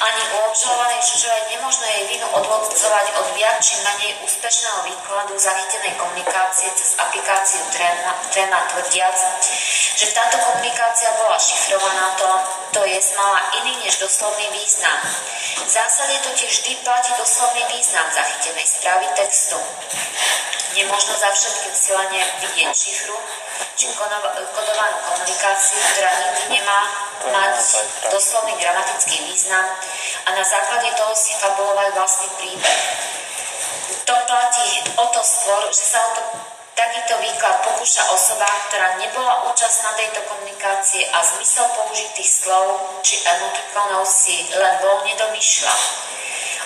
ani 0.00 0.22
u 0.32 0.36
obžalovanej 0.48 1.00
Žužovej 1.04 1.42
nemožno 1.52 1.84
jej 1.84 2.04
vinu 2.08 2.26
odvodzovať 2.32 3.06
od 3.20 3.26
viac 3.36 3.60
či 3.60 3.76
menej 3.84 4.16
úspešného 4.24 4.80
výkladu 4.88 5.36
zachytenej 5.36 5.92
komunikácie 6.00 6.72
cez 6.72 6.96
aplikáciu 6.96 7.60
Trema, 7.68 8.16
Trema 8.32 8.60
tvrdiac, 8.72 9.16
že 10.00 10.06
táto 10.16 10.40
komunikácia 10.40 11.12
bola 11.20 11.36
šifrovaná, 11.36 12.16
to, 12.16 12.28
to 12.72 12.80
je 12.88 12.96
mala 13.12 13.40
iný 13.60 13.76
než 13.84 14.00
doslovný 14.00 14.48
význam. 14.56 14.96
V 15.60 15.68
zásade 15.68 16.16
totiž 16.24 16.48
vždy 16.48 16.72
platí 16.80 17.12
doslovný 17.20 17.62
význam 17.68 18.08
zachytenej 18.08 18.66
správy 18.66 19.06
textu. 19.12 19.60
Nemožno 20.70 21.12
za 21.18 21.28
všetkým 21.34 21.74
silane 21.74 22.20
vidieť 22.40 22.72
šifru 22.72 23.18
či 23.76 23.90
kodovanú 24.54 24.96
komunikáciu, 25.02 25.76
ktorá 25.92 26.10
nikdy 26.14 26.44
nemá 26.56 26.80
mať 27.28 27.56
doslovný 28.08 28.54
gramatický 28.56 29.24
význam 29.28 29.66
a 30.26 30.28
na 30.34 30.44
základe 30.44 30.90
toho 30.96 31.14
si 31.14 31.32
fabulovať 31.38 31.88
vlastný 31.94 32.28
príbeh. 32.38 32.80
To 34.04 34.14
platí 34.26 34.68
o 34.96 35.04
to 35.14 35.20
skôr, 35.22 35.62
že 35.70 35.84
sa 35.86 35.98
o 36.02 36.10
to 36.18 36.22
takýto 36.74 37.14
výklad 37.20 37.60
pokúša 37.62 38.08
osoba, 38.10 38.48
ktorá 38.68 38.96
nebola 38.96 39.46
účastná 39.52 39.92
tejto 39.94 40.24
komunikácie 40.26 41.04
a 41.12 41.20
zmysel 41.20 41.68
použitých 41.76 42.30
slov 42.30 42.80
či 43.04 43.20
emotikonov 43.20 44.08
si 44.08 44.48
len 44.56 44.74
voľne 44.80 45.12
domýšľa. 45.14 46.09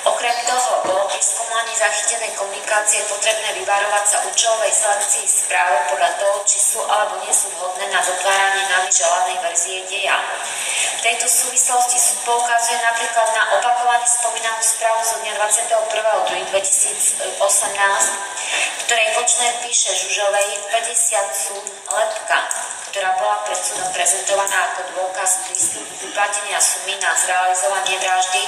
Okrem 0.05 0.37
toho 0.45 0.85
bolo 0.85 1.09
pri 1.09 1.17
skúmaní 1.17 1.73
zachytenej 1.73 2.37
komunikácie 2.37 3.01
potrebné 3.09 3.57
vyvarovať 3.57 4.05
sa 4.05 4.21
účelovej 4.29 4.69
selekcii 4.69 5.25
správ 5.25 5.89
podľa 5.89 6.21
toho, 6.21 6.45
či 6.45 6.61
sú 6.61 6.85
alebo 6.85 7.25
nie 7.25 7.33
sú 7.33 7.49
vhodné 7.57 7.89
na 7.89 8.05
dotváranie 8.05 8.69
nami 8.69 8.93
želanej 8.93 9.41
verzie 9.41 9.81
deja. 9.89 10.21
V 11.01 11.01
tejto 11.01 11.25
súvislosti 11.25 11.97
súd 11.97 12.21
poukazuje 12.29 12.85
napríklad 12.85 13.33
na 13.33 13.57
opakovane 13.57 14.05
spomínanú 14.05 14.61
správu 14.61 15.01
zo 15.09 15.17
dňa 15.25 15.41
21.2.2018, 15.41 17.25
v 18.77 18.81
ktorej 18.85 19.09
Kočner 19.17 19.57
píše 19.65 19.89
Žužovej 20.05 20.69
50 20.69 21.33
súd 21.33 21.65
lepka, 21.97 22.45
ktorá 22.93 23.17
bola 23.17 23.41
pred 23.49 23.57
súdom 23.57 23.89
prezentovaná 23.97 24.69
ako 24.69 24.85
dôkaz 25.01 25.49
vyplatenia 26.05 26.61
sumy 26.61 26.93
na 27.01 27.17
zrealizovanie 27.17 27.97
vraždy, 28.05 28.45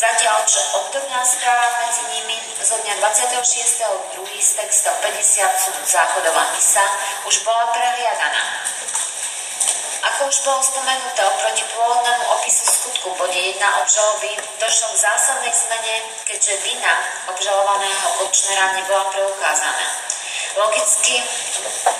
zatiaľ 0.00 0.40
čo 0.48 0.60
obdobná 0.80 1.20
správa 1.20 1.76
medzi 1.84 2.00
nimi 2.08 2.40
zo 2.64 2.72
dňa 2.80 3.04
26.2. 3.04 4.32
s 4.40 4.56
textom 4.56 4.96
50 4.96 5.12
súd 5.60 5.84
záchodová 5.84 6.56
misa 6.56 6.80
už 7.28 7.44
bola 7.44 7.68
prehliadaná. 7.68 8.64
Ako 10.00 10.32
už 10.32 10.36
bolo 10.48 10.64
spomenuté, 10.64 11.20
oproti 11.20 11.60
pôvodnému 11.76 12.24
opisu 12.32 12.64
skutku 12.64 13.12
bode 13.20 13.36
1 13.36 13.60
obžaloby 13.60 14.40
došlo 14.56 14.88
k 14.96 15.04
zásadnej 15.04 15.52
zmene, 15.52 15.94
keďže 16.24 16.64
vina 16.64 17.04
obžalovaného 17.28 18.24
Kočnera 18.24 18.72
nebola 18.80 19.04
preukázaná. 19.12 19.84
Logicky 20.56 21.20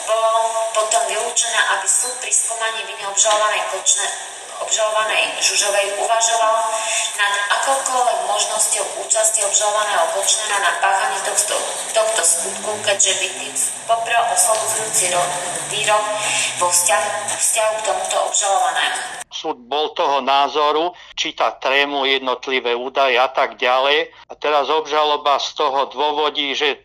bolo 0.08 0.32
potom 0.72 1.04
vylúčené, 1.04 1.60
aby 1.76 1.84
súd 1.84 2.16
pri 2.16 2.32
skúmaní 2.32 2.80
viny 2.88 3.04
obžalovanej 3.12 3.60
Kočner, 3.68 4.39
obžalovanej 4.61 5.40
Žužovej 5.40 5.96
uvažoval 6.01 6.57
nad 7.16 7.33
akoukoľvek 7.61 8.18
možnosťou 8.29 8.85
účasti 9.05 9.40
obžalovaného 9.44 10.05
Kočnera 10.14 10.59
na 10.61 10.73
páchaní 10.85 11.18
tohto, 11.25 11.57
tohto 11.96 12.23
skutku, 12.23 12.70
keďže 12.85 13.12
by 13.20 13.29
tým 13.40 13.55
poprel 13.88 14.23
oslobodzujúci 14.33 15.12
výrok 15.73 16.05
vo 16.61 16.68
vzťahu, 16.68 17.09
vzťahu 17.35 17.73
k 17.77 17.85
tomuto 17.88 18.16
obžalovanému. 18.31 18.99
Súd 19.31 19.57
bol 19.62 19.94
toho 19.94 20.20
názoru, 20.20 20.92
číta 21.14 21.55
trému, 21.57 22.05
jednotlivé 22.05 22.75
údaje 22.75 23.16
a 23.16 23.31
tak 23.31 23.57
ďalej. 23.57 24.11
A 24.29 24.33
teraz 24.37 24.68
obžaloba 24.68 25.38
z 25.38 25.55
toho 25.55 25.87
dôvodí, 25.88 26.53
že 26.53 26.83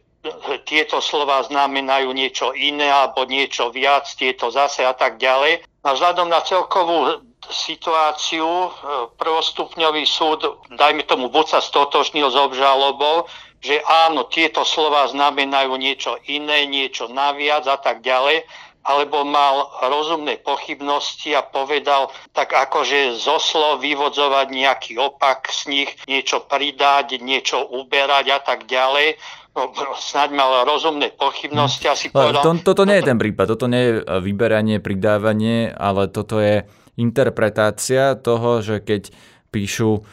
tieto 0.65 1.01
slova 1.01 1.45
znamenajú 1.45 2.09
niečo 2.09 2.53
iné 2.57 2.89
alebo 2.89 3.29
niečo 3.29 3.69
viac, 3.69 4.09
tieto 4.17 4.49
zase 4.49 4.81
a 4.85 4.93
tak 4.93 5.21
ďalej. 5.21 5.61
A 5.85 5.87
vzhľadom 5.93 6.29
na 6.29 6.41
celkovú 6.41 7.21
situáciu 7.55 8.43
e, 8.43 8.69
prvostupňový 9.15 10.03
súd, 10.03 10.67
dajme 10.75 11.07
tomu, 11.07 11.31
buď 11.31 11.57
sa 11.57 11.59
stotožnil 11.63 12.27
s 12.27 12.35
obžalobou, 12.35 13.31
že 13.63 13.79
áno, 13.81 14.27
tieto 14.27 14.67
slova 14.67 15.07
znamenajú 15.07 15.73
niečo 15.79 16.19
iné, 16.27 16.67
niečo 16.67 17.07
naviac 17.07 17.63
a 17.65 17.79
tak 17.79 18.03
ďalej, 18.03 18.43
alebo 18.85 19.25
mal 19.25 19.73
rozumné 19.81 20.37
pochybnosti 20.45 21.33
a 21.33 21.41
povedal 21.41 22.13
tak 22.37 22.53
akože 22.53 23.17
zo 23.17 23.41
slov 23.41 23.81
vyvodzovať 23.81 24.47
nejaký 24.53 24.93
opak 25.01 25.49
z 25.49 25.61
nich, 25.73 25.89
niečo 26.05 26.45
pridať, 26.45 27.17
niečo 27.17 27.65
uberať 27.65 28.25
a 28.29 28.39
tak 28.45 28.69
ďalej. 28.69 29.17
No, 29.55 29.71
snáď 29.97 30.35
mal 30.35 30.51
rozumné 30.67 31.15
pochybnosti 31.15 31.87
a 31.87 31.95
si 31.95 32.11
povedal... 32.11 32.43
To, 32.43 32.59
toto 32.59 32.83
nie 32.83 32.99
je 32.99 33.07
ten 33.07 33.17
prípad, 33.17 33.55
toto 33.55 33.71
nie 33.71 33.81
je 33.81 33.93
vyberanie, 34.19 34.83
pridávanie, 34.83 35.71
ale 35.71 36.11
toto 36.11 36.43
je 36.43 36.67
interpretácia 36.95 38.15
toho, 38.15 38.63
že 38.63 38.79
keď 38.79 39.11
píšu 39.51 40.03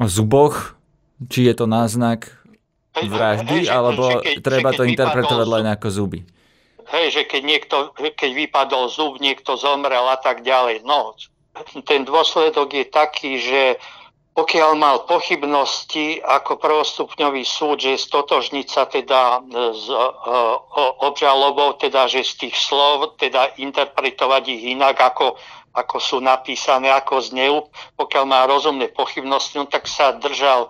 o 0.00 0.06
zuboch, 0.08 0.76
či 1.28 1.48
je 1.48 1.54
to 1.56 1.66
náznak 1.68 2.32
vraždy, 2.92 3.68
alebo 3.68 4.20
treba 4.44 4.72
to 4.76 4.84
interpretovať 4.84 5.46
len 5.48 5.66
ako 5.72 5.88
zuby. 5.88 6.20
Hej, 6.92 7.16
že 7.16 7.22
keď, 7.24 7.42
niekto, 7.44 7.76
keď 7.96 8.30
vypadol 8.36 8.92
zub, 8.92 9.16
niekto 9.16 9.56
zomrel 9.56 10.04
a 10.12 10.20
tak 10.20 10.44
ďalej. 10.44 10.84
No, 10.84 11.16
ten 11.88 12.04
dôsledok 12.04 12.68
je 12.76 12.84
taký, 12.84 13.40
že 13.40 13.80
pokiaľ 14.32 14.70
mal 14.80 15.04
pochybnosti 15.04 16.24
ako 16.24 16.56
prvostupňový 16.56 17.44
súd, 17.44 17.84
že 17.84 18.00
stotožniť 18.00 18.66
sa 18.68 18.88
teda 18.88 19.44
s 19.76 19.86
obžalobou, 21.04 21.76
teda 21.76 22.08
že 22.08 22.24
z 22.24 22.48
tých 22.48 22.56
slov 22.56 23.20
teda 23.20 23.56
interpretovať 23.60 24.42
ich 24.48 24.72
inak 24.72 24.96
ako, 24.96 25.36
ako 25.72 25.96
sú 25.98 26.16
napísané, 26.20 26.92
ako 26.92 27.24
znejú, 27.24 27.56
pokiaľ 27.96 28.24
má 28.28 28.44
rozumné 28.44 28.92
pochybnosti, 28.92 29.56
no 29.56 29.64
tak 29.64 29.88
sa 29.88 30.12
držal 30.12 30.68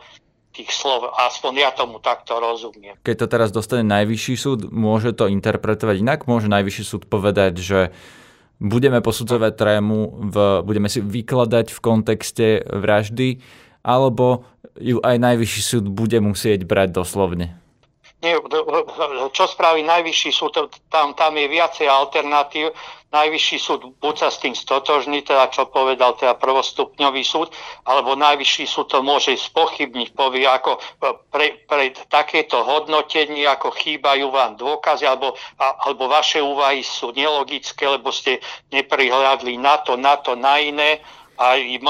tých 0.52 0.68
slov, 0.68 1.08
aspoň 1.16 1.52
ja 1.64 1.70
tomu 1.72 1.96
takto 1.98 2.36
rozumiem. 2.36 2.94
Keď 3.00 3.16
to 3.24 3.26
teraz 3.26 3.48
dostane 3.50 3.88
najvyšší 3.88 4.34
súd, 4.36 4.60
môže 4.68 5.16
to 5.16 5.26
interpretovať 5.26 6.04
inak? 6.04 6.28
Môže 6.28 6.52
najvyšší 6.52 6.84
súd 6.84 7.02
povedať, 7.08 7.56
že 7.56 7.80
budeme 8.60 9.00
posudzovať 9.00 9.52
trému, 9.56 9.98
v, 10.28 10.36
budeme 10.62 10.92
si 10.92 11.00
vykladať 11.00 11.72
v 11.72 11.78
kontexte 11.80 12.46
vraždy, 12.68 13.40
alebo 13.82 14.44
ju 14.76 15.00
aj 15.02 15.16
najvyšší 15.18 15.62
súd 15.64 15.84
bude 15.88 16.20
musieť 16.20 16.68
brať 16.68 17.00
doslovne? 17.00 17.58
Nie, 18.22 18.38
čo 19.34 19.44
spraví 19.50 19.82
najvyšší 19.82 20.30
súd, 20.30 20.54
tam, 20.92 21.10
tam 21.18 21.32
je 21.34 21.46
viacej 21.50 21.90
alternatív 21.90 22.70
najvyšší 23.12 23.58
súd 23.60 23.80
buď 24.00 24.14
sa 24.16 24.28
s 24.32 24.40
tým 24.40 24.56
stotožní, 24.56 25.20
teda 25.22 25.52
čo 25.52 25.68
povedal 25.68 26.16
teda 26.16 26.34
prvostupňový 26.40 27.22
súd, 27.22 27.52
alebo 27.84 28.16
najvyšší 28.16 28.64
súd 28.64 28.88
to 28.88 29.04
môže 29.04 29.36
spochybniť, 29.36 30.16
povie 30.16 30.48
ako 30.48 30.80
pre, 31.28 31.62
pre 31.68 31.92
takéto 32.08 32.64
hodnotenie, 32.64 33.44
ako 33.44 33.76
chýbajú 33.76 34.32
vám 34.32 34.56
dôkazy, 34.56 35.04
alebo, 35.04 35.36
alebo 35.60 36.08
vaše 36.08 36.40
úvahy 36.40 36.80
sú 36.80 37.12
nelogické, 37.12 37.84
lebo 37.84 38.08
ste 38.08 38.40
neprihľadli 38.72 39.60
na 39.60 39.76
to, 39.84 40.00
na 40.00 40.16
to, 40.16 40.32
na 40.32 40.56
iné 40.58 41.04
a 41.42 41.58
im, 41.58 41.82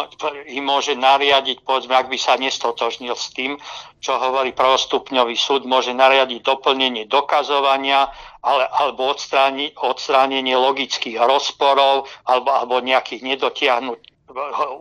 môže 0.65 0.97
nariadiť, 0.97 1.61
povedzme, 1.61 1.93
ak 1.93 2.09
by 2.09 2.17
sa 2.17 2.41
nestotožnil 2.41 3.13
s 3.13 3.37
tým, 3.37 3.61
čo 4.01 4.17
hovorí 4.17 4.57
prvostupňový 4.57 5.37
súd, 5.37 5.69
môže 5.69 5.93
nariadiť 5.93 6.41
doplnenie 6.41 7.05
dokazovania 7.05 8.09
ale, 8.41 8.65
alebo 8.73 9.13
odstráni, 9.13 9.77
odstránenie 9.77 10.57
logických 10.57 11.21
rozporov 11.21 12.09
alebo, 12.25 12.49
alebo 12.49 12.75
nejakých 12.81 13.23
nedotiahnuť 13.23 14.01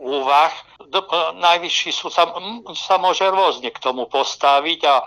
úvah. 0.00 0.52
Najvyšší 1.36 1.90
súd 1.92 2.12
sa, 2.16 2.24
sa 2.72 2.96
môže 2.96 3.28
rôzne 3.28 3.68
k 3.68 3.78
tomu 3.78 4.08
postaviť 4.08 4.80
a 4.88 5.04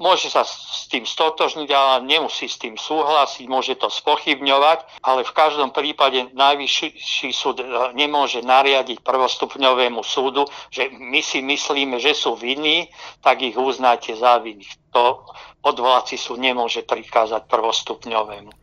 Môže 0.00 0.32
sa 0.32 0.48
s 0.48 0.88
tým 0.88 1.04
stotožniť, 1.04 1.68
ale 1.68 2.08
nemusí 2.08 2.48
s 2.48 2.56
tým 2.56 2.80
súhlasiť, 2.80 3.44
môže 3.44 3.76
to 3.76 3.92
spochybňovať, 3.92 5.04
ale 5.04 5.28
v 5.28 5.32
každom 5.36 5.76
prípade 5.76 6.32
najvyšší 6.32 7.28
súd 7.36 7.60
e, 7.60 7.68
nemôže 7.92 8.40
nariadiť 8.40 9.04
prvostupňovému 9.04 10.00
súdu, 10.00 10.48
že 10.72 10.88
my 10.88 11.20
si 11.20 11.44
myslíme, 11.44 12.00
že 12.00 12.16
sú 12.16 12.32
vinní, 12.32 12.88
tak 13.20 13.44
ich 13.44 13.60
uznáte 13.60 14.16
za 14.16 14.40
vinných. 14.40 14.72
To 14.96 15.20
odvolací 15.60 16.16
súd 16.16 16.40
nemôže 16.40 16.80
prikázať 16.80 17.44
prvostupňovému. 17.44 18.56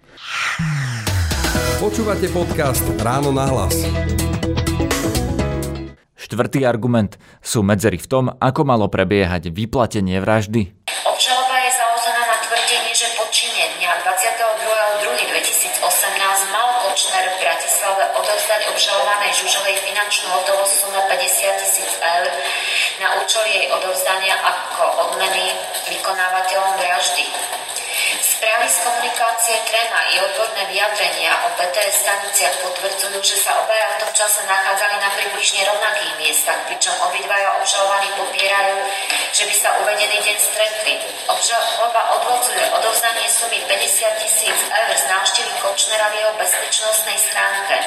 Počúvate 1.78 2.34
podcast 2.34 2.82
Ráno 2.98 3.30
na 3.30 3.46
hlas. 3.46 3.78
Štvrtý 6.18 6.66
argument 6.66 7.22
sú 7.46 7.62
medzery 7.62 8.02
v 8.02 8.10
tom, 8.10 8.26
ako 8.42 8.66
malo 8.66 8.90
prebiehať 8.90 9.54
vyplatenie 9.54 10.18
vraždy. 10.18 10.77
22.2.2018 16.08 16.56
mal 16.56 16.70
Kočner 16.88 17.26
v 17.36 17.42
Bratislave 17.44 18.04
odovzdať 18.16 18.72
obžalovanej 18.72 19.32
Žužovej 19.44 19.76
finančnú 19.84 20.32
hotovosť 20.40 20.74
sumu 20.88 21.02
50 21.04 21.60
tisíc 21.60 21.92
eur 22.00 22.32
na 23.04 23.20
účel 23.20 23.44
jej 23.44 23.68
odovzdania 23.76 24.40
ako 24.40 24.84
odmeny 25.04 25.52
vykonávateľom 25.92 26.80
vraždy. 26.80 27.24
Správy 28.38 28.70
z 28.70 28.86
komunikácie 28.86 29.58
Trema 29.66 30.14
i 30.14 30.22
odborné 30.22 30.70
vyjadrenia 30.70 31.42
o 31.42 31.58
BTS 31.58 32.06
staniciach 32.06 32.62
potvrdzujú, 32.62 33.18
že 33.18 33.34
sa 33.34 33.58
obaja 33.66 33.98
v 33.98 34.06
tom 34.06 34.12
čase 34.14 34.46
nachádzali 34.46 34.94
na 35.02 35.10
približne 35.10 35.66
rovnakých 35.66 36.14
miestach, 36.22 36.62
pričom 36.70 36.94
obidvaja 37.02 37.58
obžalovaní 37.58 38.14
popierajú, 38.14 38.78
že 39.34 39.42
by 39.42 39.56
sa 39.58 39.74
uvedený 39.82 40.22
deň 40.22 40.38
stretli. 40.38 41.02
Obžaloba 41.26 42.14
odvodzuje 42.22 42.62
odovzdanie 42.78 43.26
sumy 43.26 43.58
50 43.66 44.22
tisíc 44.22 44.58
eur 44.70 44.90
z 44.94 45.06
návštevy 45.10 45.52
Kočnera 45.58 46.14
v 46.14 46.22
jeho 46.22 46.34
bezpečnostnej 46.38 47.18
schránke 47.18 47.78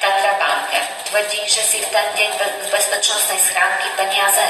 Tatra 0.00 0.40
banke. 0.40 0.80
Tvrdí, 1.12 1.44
že 1.44 1.60
si 1.68 1.84
v 1.84 1.92
ten 1.92 2.08
deň 2.16 2.30
z 2.64 2.68
bezpečnostnej 2.72 3.40
schránky 3.44 3.92
peniaze 4.00 4.44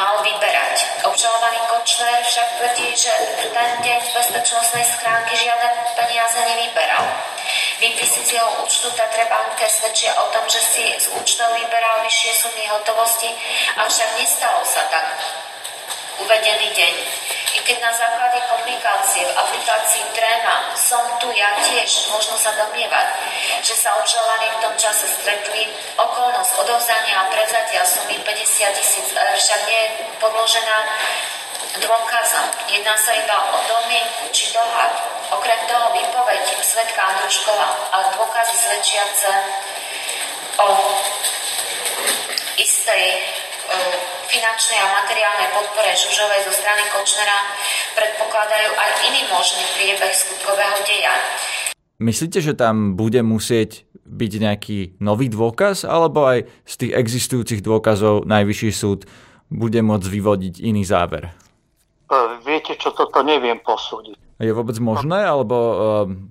mal 0.00 0.24
vyberať. 0.24 1.04
Obžalovaný 1.04 1.60
Kočner 1.68 2.24
však 2.24 2.48
tvrdí, 2.56 2.88
že 2.96 3.12
ten 3.52 3.70
deň 3.84 3.98
z 4.00 4.10
bezpečnostnej 4.16 4.84
schránky 4.88 5.36
žiadne 5.36 5.68
peniaze 5.92 6.40
nevyberal. 6.40 7.04
Výpisy 7.84 8.24
z 8.24 8.40
jeho 8.40 8.64
účtu 8.64 8.88
Tatre 8.96 9.28
banke 9.28 9.68
svedčia 9.68 10.16
o 10.16 10.32
tom, 10.32 10.48
že 10.48 10.60
si 10.64 10.84
z 10.88 11.06
účtov 11.20 11.52
vyberal 11.52 12.00
vyššie 12.00 12.32
sumy 12.32 12.64
hotovosti, 12.72 13.28
avšak 13.76 14.08
nestalo 14.16 14.64
sa 14.64 14.88
tak 14.88 15.04
uvedený 16.24 16.68
deň. 16.72 16.94
Keď 17.70 17.86
na 17.86 17.94
základe 17.94 18.42
komunikácie 18.50 19.22
v 19.30 19.36
aplikácii 19.38 20.02
Tréma 20.10 20.74
som 20.74 21.06
tu 21.22 21.30
ja 21.30 21.54
tiež, 21.62 22.10
možno 22.10 22.34
sa 22.34 22.50
domnievať, 22.58 23.14
že 23.62 23.78
sa 23.78 23.94
obžalovaní 23.94 24.50
v 24.50 24.62
tom 24.66 24.74
čase 24.74 25.06
stretli, 25.06 25.70
okolnosť 25.94 26.66
odovzdania 26.66 27.22
a 27.22 27.30
prevzatia 27.30 27.86
sumy 27.86 28.18
50 28.26 28.74
tisíc 28.74 29.14
eur 29.14 29.38
však 29.38 29.70
nie 29.70 29.86
je 29.86 29.90
podložená 30.18 30.78
dôkazom. 31.78 32.50
Jedná 32.74 32.98
sa 32.98 33.14
iba 33.14 33.38
o 33.38 33.62
domienku 33.62 34.34
či 34.34 34.50
dohad. 34.50 34.90
Okrem 35.30 35.62
toho 35.70 35.94
výpoveď 35.94 36.42
svetka 36.66 36.98
Andruškova 36.98 37.94
a 37.94 37.98
dôkazy 38.18 38.56
svedčiace 38.66 39.30
o 40.58 40.68
istej 42.58 43.06
finančnej 44.30 44.78
a 44.78 44.94
materiálnej 45.02 45.48
podpore 45.54 45.90
Žužovej 45.94 46.46
zo 46.46 46.52
strany 46.54 46.82
Kočnera 46.94 47.38
predpokladajú 47.98 48.70
aj 48.74 48.90
iný 49.10 49.20
možný 49.30 49.62
priebeh 49.74 50.12
skutkového 50.14 50.78
deja. 50.86 51.14
Myslíte, 52.00 52.40
že 52.40 52.56
tam 52.56 52.96
bude 52.96 53.20
musieť 53.20 53.84
byť 54.08 54.32
nejaký 54.40 54.78
nový 55.04 55.28
dôkaz, 55.28 55.84
alebo 55.84 56.24
aj 56.26 56.48
z 56.64 56.74
tých 56.86 56.92
existujúcich 56.96 57.60
dôkazov 57.60 58.24
Najvyšší 58.24 58.70
súd 58.72 59.04
bude 59.50 59.82
môcť 59.82 60.06
vyvodiť 60.08 60.54
iný 60.64 60.82
záver? 60.86 61.28
E, 61.28 62.16
viete 62.46 62.74
čo, 62.78 62.94
toto 62.94 63.22
neviem 63.22 63.60
posúdiť. 63.60 64.29
Je 64.40 64.56
vôbec 64.56 64.72
možné, 64.80 65.20
alebo 65.20 65.52
uh, 65.52 65.76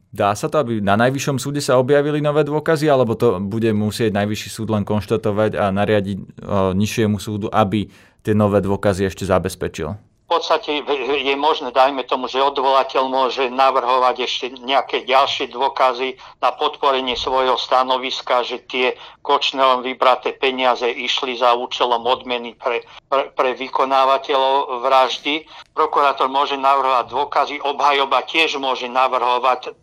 dá 0.09 0.33
sa 0.33 0.49
to, 0.49 0.57
aby 0.57 0.81
na 0.81 0.97
najvyššom 0.97 1.37
súde 1.37 1.61
sa 1.61 1.77
objavili 1.77 2.17
nové 2.25 2.41
dôkazy, 2.41 2.89
alebo 2.89 3.13
to 3.13 3.37
bude 3.37 3.69
musieť 3.69 4.17
najvyšší 4.17 4.49
súd 4.49 4.73
len 4.73 4.81
konštatovať 4.81 5.53
a 5.53 5.69
nariadiť 5.69 6.17
uh, 6.17 6.73
nižšiemu 6.73 7.21
súdu, 7.21 7.53
aby 7.53 7.85
tie 8.25 8.33
nové 8.33 8.65
dôkazy 8.65 9.05
ešte 9.05 9.29
zabezpečil? 9.29 10.08
Podstate 10.29 10.85
je 11.25 11.35
možné, 11.35 11.73
dajme 11.73 12.05
tomu, 12.05 12.29
že 12.29 12.37
odvolateľ 12.37 13.09
môže 13.09 13.49
navrhovať 13.49 14.15
ešte 14.29 14.45
nejaké 14.61 15.01
ďalšie 15.09 15.49
dôkazy 15.49 16.21
na 16.37 16.53
podporenie 16.53 17.17
svojho 17.17 17.57
stanoviska, 17.57 18.45
že 18.45 18.61
tie 18.69 18.93
Kočnerom 19.25 19.81
vybraté 19.81 20.37
peniaze 20.37 20.85
išli 20.85 21.33
za 21.33 21.57
účelom 21.57 22.05
odmeny 22.05 22.53
pre, 22.53 22.85
pre, 23.09 23.33
pre 23.33 23.57
vykonávateľov 23.57 24.85
vraždy. 24.85 25.49
Prokurátor 25.73 26.29
môže 26.29 26.55
navrhovať 26.55 27.05
dôkazy, 27.09 27.55
obhajoba 27.65 28.21
tiež 28.29 28.61
môže 28.61 28.85
navrhovať 28.85 29.73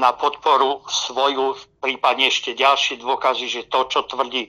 na 0.00 0.10
podporu 0.16 0.80
svoju, 0.88 1.60
prípadne 1.84 2.32
ešte 2.32 2.56
ďalšie 2.56 3.04
dôkazy, 3.04 3.46
že 3.52 3.68
to, 3.68 3.84
čo 3.92 4.08
tvrdí 4.08 4.48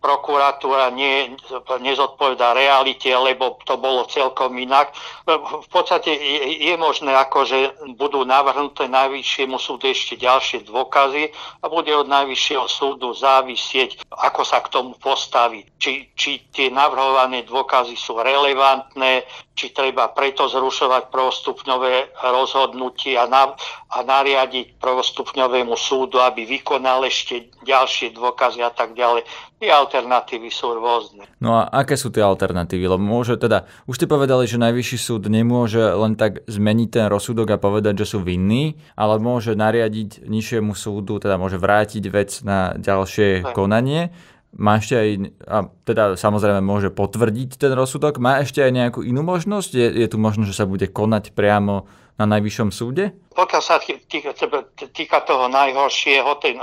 prokuratúra 0.00 0.92
nie, 0.92 1.34
nezodpovedá 1.80 2.52
realite, 2.52 3.10
lebo 3.10 3.58
to 3.64 3.80
bolo 3.80 4.06
celkom 4.06 4.54
inak. 4.60 4.92
V 5.26 5.68
podstate 5.72 6.12
je, 6.14 6.70
je 6.70 6.74
možné, 6.78 7.10
ako, 7.16 7.48
že 7.48 7.58
budú 7.96 8.22
navrhnuté 8.22 8.86
najvyššiemu 8.86 9.56
súdu 9.58 9.90
ešte 9.90 10.20
ďalšie 10.20 10.68
dôkazy 10.68 11.32
a 11.60 11.64
bude 11.66 11.90
od 11.96 12.06
najvyššieho 12.06 12.66
súdu 12.70 13.16
závisieť, 13.16 14.06
ako 14.12 14.42
sa 14.44 14.62
k 14.62 14.70
tomu 14.70 14.94
postaví. 15.00 15.64
Či, 15.80 16.12
či 16.14 16.44
tie 16.52 16.68
navrhované 16.68 17.42
dôkazy 17.48 17.96
sú 17.98 18.20
relevantné, 18.20 19.26
či 19.56 19.72
treba 19.72 20.12
preto 20.12 20.52
zrušovať 20.52 21.08
prvostupňové 21.08 22.20
rozhodnutie 22.28 23.16
a, 23.16 23.24
na, 23.24 23.56
a 23.88 24.04
nariadiť 24.04 24.76
prvostupňovému 24.76 25.72
súdu, 25.72 26.20
aby 26.20 26.44
vykonal 26.44 27.08
ešte 27.08 27.48
ďalšie 27.64 28.12
dôkazy 28.12 28.60
a 28.60 28.68
tak 28.68 28.92
ďalej. 28.92 29.24
Tie 29.56 29.72
alternatívy 29.72 30.52
sú 30.52 30.76
rôzne. 30.76 31.24
No 31.40 31.56
a 31.56 31.72
aké 31.72 31.96
sú 31.96 32.12
tie 32.12 32.20
alternatívy? 32.20 32.84
Lebo 32.84 33.00
môže 33.00 33.40
teda, 33.40 33.64
už 33.88 33.96
ste 33.96 34.04
povedali, 34.04 34.44
že 34.44 34.60
najvyšší 34.60 34.98
súd 35.00 35.32
nemôže 35.32 35.80
len 35.80 36.20
tak 36.20 36.44
zmeniť 36.44 36.88
ten 36.92 37.06
rozsudok 37.08 37.56
a 37.56 37.62
povedať, 37.62 38.04
že 38.04 38.12
sú 38.12 38.18
vinní, 38.20 38.76
ale 38.92 39.16
môže 39.16 39.56
nariadiť 39.56 40.28
nižšiemu 40.28 40.76
súdu, 40.76 41.16
teda 41.16 41.40
môže 41.40 41.56
vrátiť 41.56 42.04
vec 42.12 42.44
na 42.44 42.76
ďalšie 42.76 43.48
tak. 43.48 43.56
konanie 43.56 44.12
má 44.54 44.78
ešte 44.78 44.94
aj, 44.94 45.08
a 45.44 45.56
teda 45.84 46.14
samozrejme 46.14 46.62
môže 46.62 46.88
potvrdiť 46.94 47.58
ten 47.58 47.72
rozsudok, 47.74 48.22
má 48.22 48.40
ešte 48.40 48.62
aj 48.62 48.72
nejakú 48.72 49.00
inú 49.02 49.26
možnosť? 49.26 49.70
Je, 49.74 49.88
je 50.04 50.08
tu 50.08 50.16
možnosť, 50.16 50.48
že 50.48 50.58
sa 50.58 50.66
bude 50.70 50.86
konať 50.88 51.34
priamo 51.34 51.84
na 52.16 52.24
najvyššom 52.24 52.72
súde? 52.72 53.12
Pokiaľ 53.36 53.62
sa 53.62 53.76
týka, 53.76 55.20
toho 55.28 55.52
najhoršieho, 55.52 56.40
ten 56.40 56.56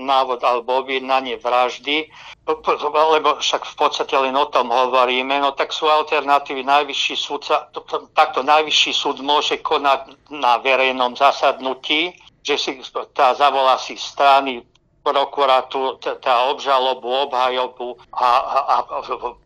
návod 0.00 0.40
alebo 0.40 0.80
objednanie 0.80 1.36
vraždy, 1.36 2.08
lebo 2.48 3.28
však 3.36 3.62
v 3.68 3.74
podstate 3.76 4.16
len 4.16 4.32
o 4.32 4.48
tom 4.48 4.72
hovoríme, 4.72 5.36
no 5.36 5.52
tak 5.52 5.76
sú 5.76 5.84
alternatívy. 5.84 6.64
Najvyšší 6.64 7.14
súd 7.20 7.44
sa, 7.44 7.68
takto 8.16 8.40
najvyšší 8.40 8.92
súd 8.96 9.20
môže 9.20 9.60
konať 9.60 10.32
na 10.32 10.56
verejnom 10.64 11.12
zasadnutí, 11.12 12.16
že 12.40 12.56
si 12.56 12.80
tá 13.12 13.36
zavolá 13.36 13.76
si 13.76 14.00
strany, 14.00 14.64
prokuratúru, 15.06 16.02
tá 16.02 16.50
obžalobu, 16.50 17.30
obhajobu 17.30 17.94
a, 18.10 18.26
a, 18.26 18.58
a 18.58 18.76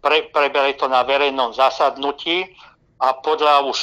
pre, 0.01 0.33
prebere 0.33 0.73
to 0.81 0.89
na 0.89 1.05
verejnom 1.05 1.53
zasadnutí 1.53 2.49
a 2.97 3.13
podľa 3.21 3.69
už 3.69 3.79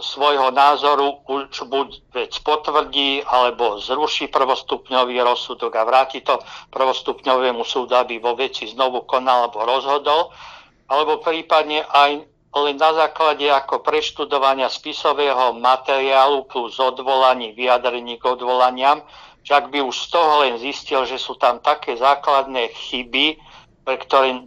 svojho 0.00 0.50
názoru 0.50 1.20
už 1.28 1.68
buď 1.68 1.88
vec 2.14 2.32
potvrdí 2.40 3.20
alebo 3.26 3.76
zruší 3.76 4.32
prvostupňový 4.32 5.20
rozsudok 5.20 5.72
a 5.76 5.84
vráti 5.84 6.24
to 6.24 6.40
prvostupňovému 6.72 7.60
súdu, 7.60 7.92
aby 7.92 8.16
vo 8.16 8.32
veci 8.32 8.64
znovu 8.70 9.04
konal 9.04 9.46
alebo 9.46 9.68
rozhodol, 9.68 10.32
alebo 10.88 11.20
prípadne 11.20 11.84
aj 11.84 12.24
len 12.56 12.76
na 12.80 12.90
základe 12.96 13.44
ako 13.52 13.84
preštudovania 13.84 14.72
spisového 14.72 15.52
materiálu 15.60 16.48
plus 16.48 16.80
odvolaní, 16.80 17.52
vyjadrení 17.52 18.16
k 18.16 18.32
odvolaniam, 18.32 19.04
že 19.46 19.52
ak 19.54 19.70
by 19.70 19.78
už 19.86 19.94
z 19.94 20.06
toho 20.10 20.32
len 20.42 20.58
zistil, 20.58 21.06
že 21.06 21.22
sú 21.22 21.38
tam 21.38 21.62
také 21.62 21.94
základné 21.94 22.74
chyby, 22.74 23.38
pre 23.86 24.02
ktoré, 24.02 24.42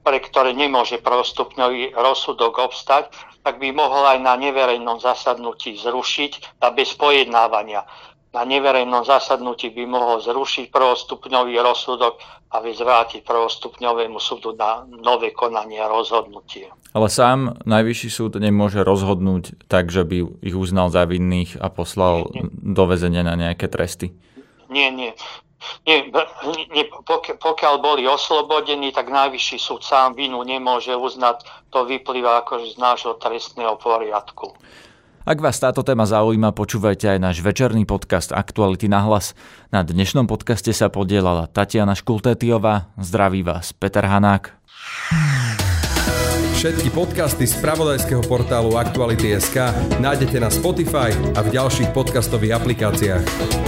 pre 0.00 0.18
ktoré 0.24 0.56
nemôže 0.56 0.96
prvostupňový 1.04 1.92
rozsudok 1.92 2.56
obstať, 2.56 3.12
tak 3.44 3.60
by 3.60 3.76
mohol 3.76 4.08
aj 4.08 4.24
na 4.24 4.40
neverejnom 4.40 5.04
zasadnutí 5.04 5.76
zrušiť 5.76 6.64
a 6.64 6.72
bez 6.72 6.96
pojednávania. 6.96 7.84
Na 8.32 8.48
neverejnom 8.48 9.04
zasadnutí 9.04 9.68
by 9.72 9.84
mohol 9.84 10.24
zrušiť 10.24 10.72
prvostupňový 10.72 11.60
rozsudok 11.60 12.16
a 12.48 12.64
vyzvrátiť 12.64 13.28
prvostupňovému 13.28 14.16
súdu 14.16 14.56
na 14.56 14.88
nové 14.88 15.36
konanie 15.36 15.76
a 15.76 15.92
rozhodnutie. 15.92 16.72
Ale 16.96 17.12
sám 17.12 17.60
najvyšší 17.68 18.08
súd 18.08 18.40
nemôže 18.40 18.80
rozhodnúť 18.80 19.68
tak, 19.68 19.92
že 19.92 20.08
by 20.08 20.40
ich 20.40 20.56
uznal 20.56 20.88
za 20.88 21.04
vinných 21.04 21.60
a 21.60 21.68
poslal 21.68 22.32
do 22.48 22.84
väzenia 22.88 23.20
na 23.20 23.36
nejaké 23.36 23.68
tresty 23.68 24.16
nie, 24.68 24.88
nie. 24.92 25.12
Nie, 25.82 26.06
nie, 26.70 26.84
pokiaľ 27.42 27.74
boli 27.82 28.06
oslobodení, 28.06 28.94
tak 28.94 29.10
najvyšší 29.10 29.58
súd 29.58 29.82
sám 29.82 30.14
vinu 30.14 30.38
nemôže 30.46 30.94
uznať. 30.94 31.42
To 31.74 31.82
vyplýva 31.82 32.46
akože 32.46 32.72
z 32.72 32.76
nášho 32.78 33.18
trestného 33.18 33.74
poriadku. 33.74 34.54
Ak 35.28 35.44
vás 35.44 35.60
táto 35.60 35.84
téma 35.84 36.08
zaujíma, 36.08 36.56
počúvajte 36.56 37.12
aj 37.12 37.18
náš 37.20 37.36
večerný 37.44 37.84
podcast 37.84 38.32
Aktuality 38.32 38.88
na 38.88 39.04
hlas. 39.04 39.36
Na 39.68 39.84
dnešnom 39.84 40.24
podcaste 40.24 40.72
sa 40.72 40.88
podielala 40.88 41.50
Tatiana 41.52 41.92
Škultétiová. 41.92 42.88
Zdraví 42.96 43.44
vás 43.44 43.76
Peter 43.76 44.08
Hanák. 44.08 44.56
Všetky 46.56 46.90
podcasty 46.96 47.44
z 47.44 47.60
pravodajského 47.60 48.24
portálu 48.24 48.80
Aktuality.sk 48.80 49.68
nájdete 50.00 50.40
na 50.40 50.48
Spotify 50.48 51.12
a 51.36 51.44
v 51.44 51.48
ďalších 51.54 51.92
podcastových 51.92 52.56
aplikáciách. 52.56 53.67